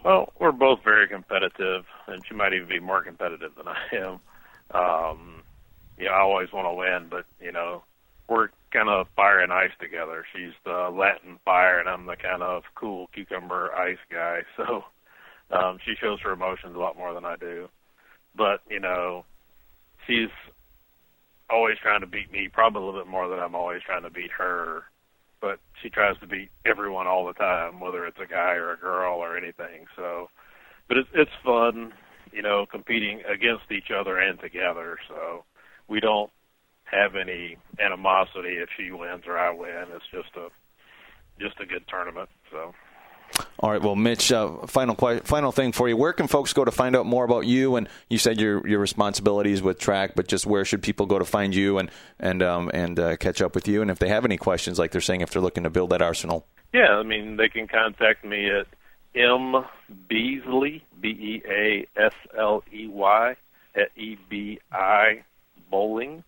Well, 0.03 0.33
we're 0.37 0.51
both 0.51 0.83
very 0.83 1.07
competitive, 1.07 1.85
and 2.07 2.25
she 2.27 2.33
might 2.33 2.53
even 2.53 2.67
be 2.67 2.81
more 2.81 3.01
competitive 3.01 3.53
than 3.55 3.69
I 3.69 3.95
am. 3.95 4.19
Um, 4.73 5.40
you 6.01 6.07
know, 6.07 6.13
I 6.13 6.21
always 6.21 6.51
want 6.51 6.67
to 6.67 6.73
win, 6.73 7.07
but 7.09 7.25
you 7.39 7.51
know, 7.51 7.83
we're 8.27 8.49
kind 8.71 8.89
of 8.89 9.07
fire 9.15 9.39
and 9.39 9.53
ice 9.53 9.71
together. 9.79 10.25
She's 10.33 10.53
the 10.65 10.89
Latin 10.91 11.37
fire, 11.45 11.79
and 11.79 11.89
I'm 11.89 12.07
the 12.07 12.15
kind 12.15 12.41
of 12.41 12.63
cool 12.75 13.09
cucumber 13.13 13.73
ice 13.75 13.99
guy. 14.11 14.41
So 14.57 14.83
Um, 15.51 15.79
she 15.85 15.95
shows 15.99 16.21
her 16.21 16.31
emotions 16.31 16.75
a 16.75 16.79
lot 16.79 16.97
more 16.97 17.13
than 17.13 17.25
I 17.25 17.35
do, 17.35 17.69
but 18.35 18.61
you 18.69 18.79
know, 18.79 19.25
she's 20.07 20.29
always 21.49 21.77
trying 21.77 22.01
to 22.01 22.07
beat 22.07 22.31
me, 22.31 22.47
probably 22.47 22.81
a 22.81 22.85
little 22.85 23.01
bit 23.01 23.11
more 23.11 23.27
than 23.27 23.39
I'm 23.39 23.55
always 23.55 23.81
trying 23.83 24.03
to 24.03 24.09
beat 24.09 24.31
her. 24.31 24.83
But 25.41 25.59
she 25.81 25.89
tries 25.89 26.17
to 26.19 26.27
beat 26.27 26.51
everyone 26.65 27.07
all 27.07 27.25
the 27.27 27.33
time, 27.33 27.79
whether 27.81 28.05
it's 28.05 28.19
a 28.19 28.27
guy 28.27 28.53
or 28.53 28.71
a 28.71 28.77
girl 28.77 29.15
or 29.15 29.35
anything. 29.37 29.87
So, 29.97 30.29
but 30.87 30.97
it's 30.97 31.09
it's 31.13 31.31
fun, 31.43 31.93
you 32.31 32.41
know, 32.41 32.65
competing 32.65 33.21
against 33.25 33.71
each 33.71 33.91
other 33.91 34.17
and 34.19 34.39
together. 34.39 34.99
So 35.09 35.43
we 35.91 35.99
don't 35.99 36.31
have 36.85 37.15
any 37.15 37.57
animosity 37.79 38.55
if 38.57 38.69
she 38.77 38.91
wins 38.91 39.23
or 39.27 39.37
I 39.37 39.53
win. 39.53 39.85
It's 39.93 40.05
just 40.11 40.35
a 40.37 40.47
just 41.39 41.59
a 41.59 41.65
good 41.65 41.83
tournament. 41.87 42.29
So. 42.49 42.73
All 43.59 43.71
right. 43.71 43.81
Well, 43.81 43.95
Mitch, 43.95 44.31
uh, 44.31 44.65
final 44.67 44.95
final 44.95 45.51
thing 45.51 45.71
for 45.73 45.87
you. 45.87 45.95
Where 45.95 46.13
can 46.13 46.27
folks 46.27 46.53
go 46.53 46.65
to 46.65 46.71
find 46.71 46.95
out 46.95 47.05
more 47.05 47.23
about 47.23 47.45
you? 47.45 47.75
And 47.75 47.87
you 48.09 48.17
said 48.17 48.39
your 48.39 48.65
your 48.67 48.79
responsibilities 48.79 49.61
with 49.61 49.79
track, 49.79 50.13
but 50.15 50.27
just 50.27 50.45
where 50.45 50.65
should 50.65 50.81
people 50.81 51.05
go 51.05 51.19
to 51.19 51.25
find 51.25 51.53
you 51.53 51.77
and 51.77 51.91
and 52.19 52.41
um, 52.41 52.71
and 52.73 52.99
uh, 52.99 53.17
catch 53.17 53.41
up 53.41 53.53
with 53.53 53.67
you? 53.67 53.81
And 53.81 53.91
if 53.91 53.99
they 53.99 54.09
have 54.09 54.25
any 54.25 54.37
questions, 54.37 54.79
like 54.79 54.91
they're 54.91 55.01
saying, 55.01 55.21
if 55.21 55.31
they're 55.31 55.41
looking 55.41 55.63
to 55.63 55.69
build 55.69 55.91
that 55.91 56.01
arsenal. 56.01 56.45
Yeah, 56.73 56.91
I 56.93 57.03
mean, 57.03 57.35
they 57.35 57.49
can 57.49 57.67
contact 57.67 58.23
me 58.23 58.49
at 58.49 58.67
m 59.13 59.65
beasley 60.07 60.85
b 60.99 61.09
e 61.09 61.41
a 61.45 61.87
s 61.97 62.13
l 62.37 62.63
e 62.71 62.87
y 62.87 63.35
at 63.75 63.89
e 63.95 64.17
b 64.29 64.59
i 64.71 65.23
bowling 65.71 66.23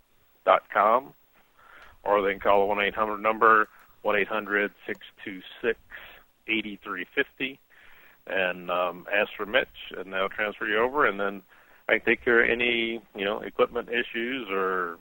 dot 0.45 0.63
com, 0.73 1.13
or 2.03 2.21
they 2.21 2.31
can 2.31 2.39
call 2.39 2.61
the 2.61 2.65
one 2.65 2.81
eight 2.81 2.95
hundred 2.95 3.19
number 3.19 3.67
one 4.01 4.15
eight 4.15 4.27
hundred 4.27 4.71
six 4.87 4.99
two 5.23 5.41
six 5.61 5.77
8350 6.47 7.59
and 8.27 8.71
um, 8.71 9.05
ask 9.13 9.31
for 9.35 9.45
Mitch, 9.45 9.67
and 9.97 10.13
they'll 10.13 10.29
transfer 10.29 10.65
you 10.65 10.77
over, 10.77 11.05
and 11.05 11.19
then 11.19 11.41
I 11.89 11.97
can 11.97 12.05
take 12.05 12.23
care 12.23 12.43
of 12.43 12.49
any 12.49 13.01
you 13.15 13.25
know 13.25 13.39
equipment 13.39 13.89
issues 13.89 14.47
or 14.49 14.97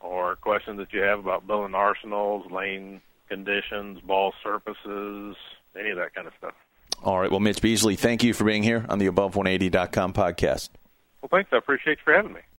or 0.00 0.36
questions 0.36 0.78
that 0.78 0.92
you 0.92 1.00
have 1.00 1.18
about 1.18 1.46
building 1.46 1.74
arsenals, 1.74 2.50
lane 2.50 3.00
conditions, 3.28 4.00
ball 4.00 4.34
surfaces, 4.42 5.36
any 5.78 5.90
of 5.90 5.96
that 5.96 6.14
kind 6.14 6.26
of 6.26 6.32
stuff. 6.38 6.54
All 7.02 7.18
right. 7.18 7.30
Well, 7.30 7.40
Mitch 7.40 7.62
Beasley, 7.62 7.96
thank 7.96 8.22
you 8.22 8.34
for 8.34 8.44
being 8.44 8.62
here 8.62 8.84
on 8.88 8.98
the 8.98 9.06
Above180.com 9.06 10.12
podcast. 10.12 10.70
Well, 11.20 11.28
thanks. 11.30 11.50
I 11.52 11.56
appreciate 11.56 11.98
you 11.98 12.04
for 12.04 12.14
having 12.14 12.32
me. 12.32 12.42